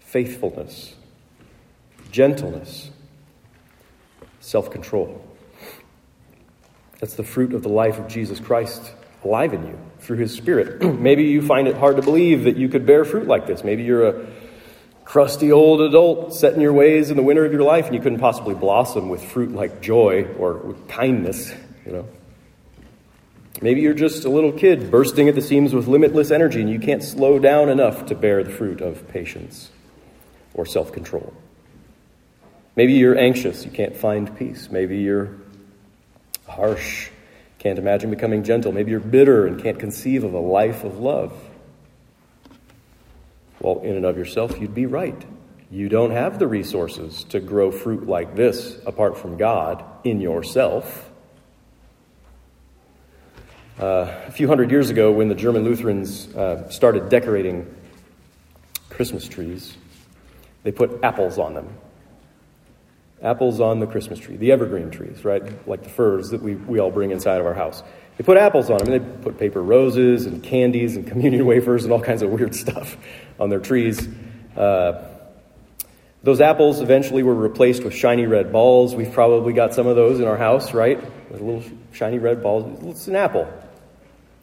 faithfulness, 0.00 0.94
gentleness 2.12 2.90
self 4.40 4.70
control. 4.70 5.24
That's 7.00 7.14
the 7.14 7.24
fruit 7.24 7.54
of 7.54 7.62
the 7.62 7.68
life 7.68 7.98
of 7.98 8.08
Jesus 8.08 8.40
Christ 8.40 8.92
alive 9.24 9.52
in 9.52 9.66
you 9.66 9.78
through 10.00 10.18
his 10.18 10.34
Spirit. 10.34 10.82
Maybe 11.00 11.24
you 11.24 11.42
find 11.42 11.68
it 11.68 11.76
hard 11.76 11.96
to 11.96 12.02
believe 12.02 12.44
that 12.44 12.56
you 12.56 12.68
could 12.68 12.86
bear 12.86 13.04
fruit 13.04 13.26
like 13.26 13.46
this. 13.46 13.64
Maybe 13.64 13.82
you're 13.82 14.08
a 14.08 14.26
crusty 15.04 15.50
old 15.52 15.80
adult 15.80 16.34
set 16.34 16.54
in 16.54 16.60
your 16.60 16.72
ways 16.72 17.10
in 17.10 17.16
the 17.16 17.22
winter 17.22 17.44
of 17.44 17.52
your 17.52 17.62
life 17.62 17.86
and 17.86 17.94
you 17.94 18.00
couldn't 18.00 18.18
possibly 18.18 18.54
blossom 18.54 19.08
with 19.08 19.24
fruit 19.24 19.52
like 19.52 19.80
joy 19.80 20.24
or 20.38 20.74
kindness, 20.88 21.52
you 21.86 21.92
know. 21.92 22.08
Maybe 23.60 23.80
you're 23.80 23.94
just 23.94 24.24
a 24.24 24.28
little 24.28 24.52
kid 24.52 24.90
bursting 24.90 25.28
at 25.28 25.34
the 25.34 25.42
seams 25.42 25.74
with 25.74 25.88
limitless 25.88 26.30
energy 26.30 26.60
and 26.60 26.70
you 26.70 26.78
can't 26.78 27.02
slow 27.02 27.38
down 27.38 27.68
enough 27.68 28.06
to 28.06 28.14
bear 28.14 28.44
the 28.44 28.50
fruit 28.50 28.80
of 28.80 29.08
patience 29.08 29.70
or 30.54 30.64
self 30.64 30.92
control. 30.92 31.32
Maybe 32.78 32.92
you're 32.92 33.18
anxious, 33.18 33.64
you 33.64 33.72
can't 33.72 33.96
find 33.96 34.38
peace. 34.38 34.70
Maybe 34.70 34.98
you're 34.98 35.30
harsh, 36.46 37.10
can't 37.58 37.76
imagine 37.76 38.08
becoming 38.08 38.44
gentle. 38.44 38.70
Maybe 38.70 38.92
you're 38.92 39.00
bitter 39.00 39.48
and 39.48 39.60
can't 39.60 39.80
conceive 39.80 40.22
of 40.22 40.32
a 40.32 40.38
life 40.38 40.84
of 40.84 41.00
love. 41.00 41.32
Well, 43.58 43.80
in 43.80 43.96
and 43.96 44.06
of 44.06 44.16
yourself, 44.16 44.60
you'd 44.60 44.76
be 44.76 44.86
right. 44.86 45.20
You 45.72 45.88
don't 45.88 46.12
have 46.12 46.38
the 46.38 46.46
resources 46.46 47.24
to 47.30 47.40
grow 47.40 47.72
fruit 47.72 48.06
like 48.06 48.36
this 48.36 48.78
apart 48.86 49.18
from 49.18 49.38
God 49.38 49.82
in 50.04 50.20
yourself. 50.20 51.10
Uh, 53.80 54.14
a 54.24 54.30
few 54.30 54.46
hundred 54.46 54.70
years 54.70 54.88
ago, 54.88 55.10
when 55.10 55.26
the 55.26 55.34
German 55.34 55.64
Lutherans 55.64 56.32
uh, 56.32 56.68
started 56.68 57.08
decorating 57.08 57.74
Christmas 58.88 59.26
trees, 59.26 59.76
they 60.62 60.70
put 60.70 61.02
apples 61.02 61.38
on 61.38 61.54
them 61.54 61.68
Apples 63.20 63.60
on 63.60 63.80
the 63.80 63.86
Christmas 63.86 64.18
tree, 64.20 64.36
the 64.36 64.52
evergreen 64.52 64.90
trees, 64.90 65.24
right? 65.24 65.42
Like 65.66 65.82
the 65.82 65.88
firs 65.88 66.30
that 66.30 66.40
we, 66.40 66.54
we 66.54 66.78
all 66.78 66.90
bring 66.90 67.10
inside 67.10 67.40
of 67.40 67.46
our 67.46 67.54
house. 67.54 67.82
They 68.16 68.24
put 68.24 68.36
apples 68.36 68.70
on 68.70 68.78
them, 68.78 68.92
and 68.92 69.04
they 69.04 69.22
put 69.22 69.38
paper 69.38 69.62
roses 69.62 70.26
and 70.26 70.42
candies 70.42 70.96
and 70.96 71.06
communion 71.06 71.44
wafers 71.52 71.84
and 71.84 71.92
all 71.92 72.00
kinds 72.00 72.22
of 72.22 72.30
weird 72.30 72.54
stuff 72.54 72.96
on 73.40 73.50
their 73.50 73.60
trees. 73.60 74.08
Uh, 74.56 75.04
those 76.22 76.40
apples 76.40 76.80
eventually 76.80 77.22
were 77.22 77.34
replaced 77.34 77.84
with 77.84 77.94
shiny 77.94 78.26
red 78.26 78.52
balls. 78.52 78.94
We've 78.94 79.12
probably 79.12 79.52
got 79.52 79.74
some 79.74 79.86
of 79.86 79.96
those 79.96 80.20
in 80.20 80.26
our 80.26 80.36
house, 80.36 80.74
right? 80.74 81.00
With 81.30 81.40
little 81.40 81.62
shiny 81.92 82.18
red 82.18 82.42
balls. 82.42 82.84
It's 82.84 83.08
an 83.08 83.16
apple 83.16 83.48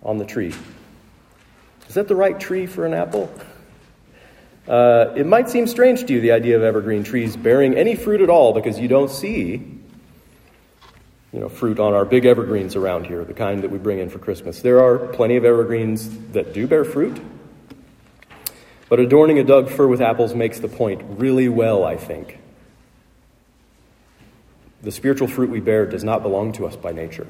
on 0.03 0.17
the 0.17 0.25
tree. 0.25 0.53
Is 1.88 1.95
that 1.95 2.07
the 2.07 2.15
right 2.15 2.39
tree 2.39 2.65
for 2.65 2.85
an 2.85 2.93
apple? 2.93 3.33
Uh, 4.67 5.13
it 5.15 5.28
might 5.28 5.49
seem 5.49 5.67
strange 5.67 6.06
to 6.06 6.13
you, 6.13 6.21
the 6.21 6.32
idea 6.32 6.56
of 6.56 6.63
evergreen 6.63 7.04
trees 7.04 7.38
bearing 7.38 7.75
any 7.75 7.95
fruit 7.95 8.21
at 8.21 8.30
all, 8.30 8.54
because 8.54 8.80
you 8.80 8.88
don't 8.88 9.12
see 9.12 9.75
you 11.32 11.41
know, 11.41 11.49
fruit 11.49 11.80
on 11.80 11.93
our 11.93 12.06
big 12.06 12.25
evergreens 12.25 12.78
around 12.78 13.06
here, 13.06 13.25
the 13.25 13.34
kind 13.34 13.62
that 13.63 13.69
we 13.69 13.78
bring 13.78 13.99
in 13.99 14.10
for 14.10 14.19
Christmas. 14.19 14.62
There 14.62 14.82
are 14.82 14.97
plenty 14.97 15.36
of 15.36 15.43
evergreens 15.43 16.10
that 16.32 16.54
do 16.54 16.65
bear 16.65 16.86
fruit, 16.86 17.21
but 18.88 19.01
adorning 19.01 19.38
a 19.38 19.43
Doug 19.43 19.69
fir 19.69 19.86
with 19.86 20.01
apples 20.01 20.34
makes 20.34 20.60
the 20.60 20.69
point 20.69 21.01
really 21.19 21.49
well, 21.49 21.84
I 21.84 21.97
think. 21.97 22.39
The 24.82 24.91
spiritual 24.91 25.28
fruit 25.28 25.49
we 25.49 25.60
bear 25.60 25.86
does 25.86 26.06
not 26.06 26.23
belong 26.23 26.54
to 26.54 26.67
us 26.67 26.78
by 26.78 26.93
nature. 26.93 27.28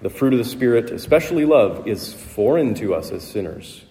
The 0.00 0.10
fruit 0.10 0.32
of 0.32 0.40
the 0.40 0.44
Spirit, 0.44 0.90
especially 0.90 1.44
love, 1.44 1.86
is 1.86 2.12
foreign 2.12 2.74
to 2.74 2.94
us 2.94 3.12
as 3.12 3.22
sinners. 3.22 3.84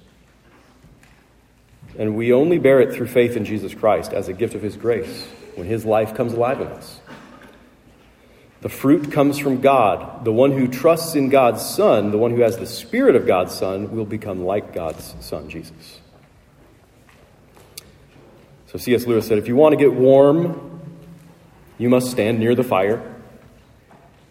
And 1.98 2.16
we 2.16 2.34
only 2.34 2.58
bear 2.58 2.80
it 2.80 2.94
through 2.94 3.08
faith 3.08 3.36
in 3.36 3.46
Jesus 3.46 3.74
Christ 3.74 4.14
as 4.14 4.28
a 4.28 4.34
gift 4.34 4.56
of 4.56 4.62
His 4.62 4.78
grace 4.78 5.26
when 5.56 5.68
His 5.68 5.86
life 5.86 6.16
comes 6.16 6.34
alive 6.34 6.62
in 6.62 6.68
us. 6.68 7.02
The 8.62 8.70
fruit 8.70 9.12
comes 9.12 9.40
from 9.40 9.60
God. 9.60 10.24
The 10.24 10.32
one 10.32 10.52
who 10.52 10.68
trusts 10.68 11.16
in 11.16 11.30
God's 11.30 11.66
Son, 11.66 12.12
the 12.12 12.18
one 12.18 12.32
who 12.32 12.42
has 12.42 12.58
the 12.58 12.68
Spirit 12.68 13.16
of 13.16 13.26
God's 13.26 13.54
Son, 13.56 13.96
will 13.96 14.06
become 14.06 14.46
like 14.46 14.74
God's 14.74 15.16
Son, 15.20 15.50
Jesus. 15.50 16.00
So 18.68 18.78
C.S. 18.78 19.06
Lewis 19.06 19.28
said 19.28 19.38
if 19.38 19.48
you 19.48 19.56
want 19.56 19.74
to 19.74 19.78
get 19.78 19.94
warm, 19.94 20.80
you 21.78 21.90
must 21.90 22.12
stand 22.12 22.40
near 22.40 22.54
the 22.54 22.64
fire. 22.64 23.16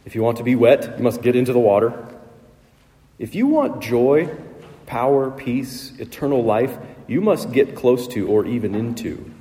If 0.05 0.14
you 0.14 0.23
want 0.23 0.38
to 0.38 0.44
be 0.44 0.55
wet, 0.55 0.96
you 0.96 1.03
must 1.03 1.20
get 1.20 1.37
into 1.37 1.53
the 1.53 1.59
water. 1.59 2.07
If 3.18 3.35
you 3.35 3.49
want 3.49 3.83
joy, 3.83 4.35
power, 4.87 5.31
peace, 5.31 5.92
eternal 5.99 6.42
life, 6.42 6.79
you 7.11 7.20
must 7.20 7.51
get 7.51 7.75
close 7.75 8.07
to 8.07 8.29
or 8.29 8.46
even 8.46 8.77
into 8.77 9.33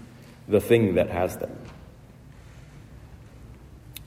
the 0.48 0.60
thing 0.60 0.96
that 0.96 1.12
has 1.12 1.38
them. 1.38 1.56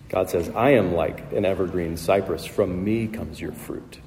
God 0.09 0.29
says, 0.29 0.51
I 0.51 0.71
am 0.71 0.95
like 0.95 1.33
an 1.33 1.45
evergreen 1.45 1.97
cypress. 1.97 2.45
From 2.45 2.83
me 2.83 3.07
comes 3.07 3.41
your 3.41 3.53
fruit. 3.53 4.01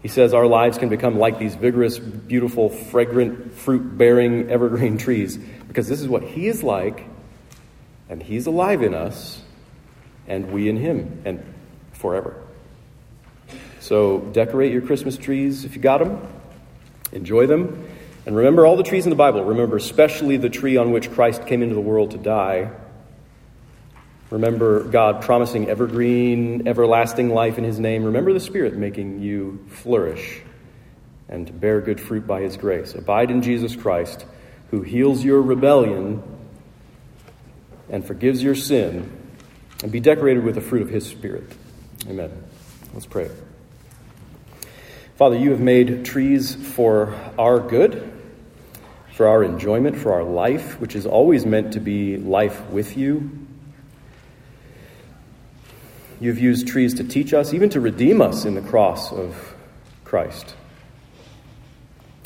He 0.00 0.08
says 0.08 0.32
our 0.32 0.46
lives 0.46 0.78
can 0.78 0.88
become 0.88 1.18
like 1.18 1.38
these 1.38 1.56
vigorous, 1.56 1.98
beautiful, 1.98 2.70
fragrant, 2.70 3.52
fruit 3.52 3.98
bearing 3.98 4.48
evergreen 4.50 4.96
trees 4.96 5.36
because 5.36 5.88
this 5.88 6.00
is 6.00 6.08
what 6.08 6.22
He 6.22 6.48
is 6.48 6.62
like, 6.62 7.04
and 8.08 8.22
He's 8.22 8.46
alive 8.46 8.82
in 8.82 8.94
us, 8.94 9.42
and 10.26 10.52
we 10.52 10.70
in 10.70 10.78
Him, 10.78 11.20
and 11.26 11.44
forever. 11.92 12.42
So 13.80 14.20
decorate 14.20 14.72
your 14.72 14.82
Christmas 14.82 15.18
trees 15.18 15.66
if 15.66 15.76
you 15.76 15.82
got 15.82 15.98
them. 15.98 16.26
Enjoy 17.12 17.46
them. 17.46 17.88
And 18.26 18.36
remember 18.36 18.66
all 18.66 18.76
the 18.76 18.82
trees 18.82 19.06
in 19.06 19.10
the 19.10 19.16
Bible. 19.16 19.42
Remember 19.44 19.76
especially 19.76 20.36
the 20.36 20.50
tree 20.50 20.76
on 20.76 20.92
which 20.92 21.10
Christ 21.12 21.46
came 21.46 21.62
into 21.62 21.74
the 21.74 21.80
world 21.80 22.10
to 22.10 22.18
die. 22.18 22.70
Remember 24.30 24.84
God 24.84 25.22
promising 25.22 25.68
evergreen, 25.68 26.68
everlasting 26.68 27.30
life 27.30 27.56
in 27.56 27.64
His 27.64 27.80
name. 27.80 28.04
Remember 28.04 28.32
the 28.32 28.40
Spirit 28.40 28.76
making 28.76 29.20
you 29.20 29.64
flourish 29.68 30.42
and 31.28 31.46
to 31.46 31.52
bear 31.52 31.80
good 31.80 32.00
fruit 32.00 32.26
by 32.26 32.42
His 32.42 32.56
grace. 32.56 32.94
Abide 32.94 33.30
in 33.30 33.42
Jesus 33.42 33.74
Christ, 33.74 34.26
who 34.70 34.82
heals 34.82 35.24
your 35.24 35.40
rebellion 35.40 36.22
and 37.88 38.04
forgives 38.06 38.42
your 38.42 38.54
sin, 38.54 39.10
and 39.82 39.90
be 39.90 40.00
decorated 40.00 40.44
with 40.44 40.54
the 40.54 40.60
fruit 40.60 40.82
of 40.82 40.90
His 40.90 41.06
Spirit. 41.06 41.50
Amen. 42.06 42.30
Let's 42.92 43.06
pray. 43.06 43.30
Father, 45.18 45.36
you 45.36 45.50
have 45.50 45.58
made 45.58 46.04
trees 46.04 46.54
for 46.54 47.12
our 47.36 47.58
good, 47.58 48.08
for 49.14 49.26
our 49.26 49.42
enjoyment, 49.42 49.96
for 49.96 50.12
our 50.12 50.22
life, 50.22 50.80
which 50.80 50.94
is 50.94 51.06
always 51.06 51.44
meant 51.44 51.72
to 51.72 51.80
be 51.80 52.16
life 52.16 52.64
with 52.70 52.96
you. 52.96 53.28
You've 56.20 56.38
used 56.38 56.68
trees 56.68 56.94
to 56.94 57.04
teach 57.04 57.34
us, 57.34 57.52
even 57.52 57.68
to 57.70 57.80
redeem 57.80 58.22
us 58.22 58.44
in 58.44 58.54
the 58.54 58.62
cross 58.62 59.10
of 59.10 59.56
Christ. 60.04 60.54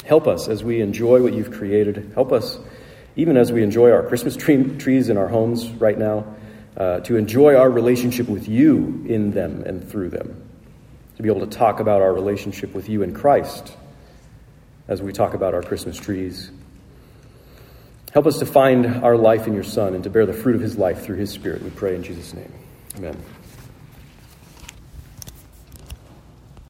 Help 0.05 0.29
us 0.29 0.47
as 0.47 0.63
we 0.63 0.83
enjoy 0.83 1.23
what 1.23 1.33
you've 1.33 1.51
created. 1.51 2.13
Help 2.13 2.31
us, 2.31 2.59
even 3.17 3.39
as 3.39 3.51
we 3.51 3.63
enjoy 3.63 3.91
our 3.91 4.07
Christmas 4.07 4.37
tree, 4.37 4.65
trees 4.77 5.09
in 5.09 5.17
our 5.17 5.29
homes 5.29 5.67
right 5.67 5.97
now, 5.97 6.27
uh, 6.77 7.01
to 7.01 7.17
enjoy 7.17 7.55
our 7.55 7.71
relationship 7.71 8.29
with 8.29 8.49
you 8.49 9.03
in 9.09 9.31
them 9.31 9.63
and 9.65 9.89
through 9.89 10.11
them 10.11 10.52
to 11.17 11.23
be 11.23 11.29
able 11.29 11.41
to 11.41 11.59
talk 11.59 11.81
about 11.81 12.03
our 12.03 12.13
relationship 12.13 12.75
with 12.75 12.89
you 12.89 13.03
in 13.03 13.15
Christ 13.15 13.77
as 14.89 15.03
we 15.03 15.13
talk 15.13 15.35
about 15.35 15.55
our 15.55 15.63
Christmas 15.63 15.97
trees. 15.97 16.51
Help 18.13 18.27
us 18.27 18.39
to 18.39 18.47
find 18.47 18.87
our 18.87 19.17
life 19.17 19.47
in 19.47 19.55
your 19.55 19.65
Son 19.65 19.95
and 19.95 20.05
to 20.05 20.11
bear 20.11 20.27
the 20.27 20.33
fruit 20.33 20.55
of 20.55 20.61
his 20.61 20.77
life 20.77 21.03
through 21.03 21.17
his 21.17 21.31
Spirit. 21.31 21.63
We 21.63 21.71
pray 21.71 21.95
in 21.95 22.03
Jesus' 22.03 22.35
name. 22.35 22.53
Amen. 22.97 23.17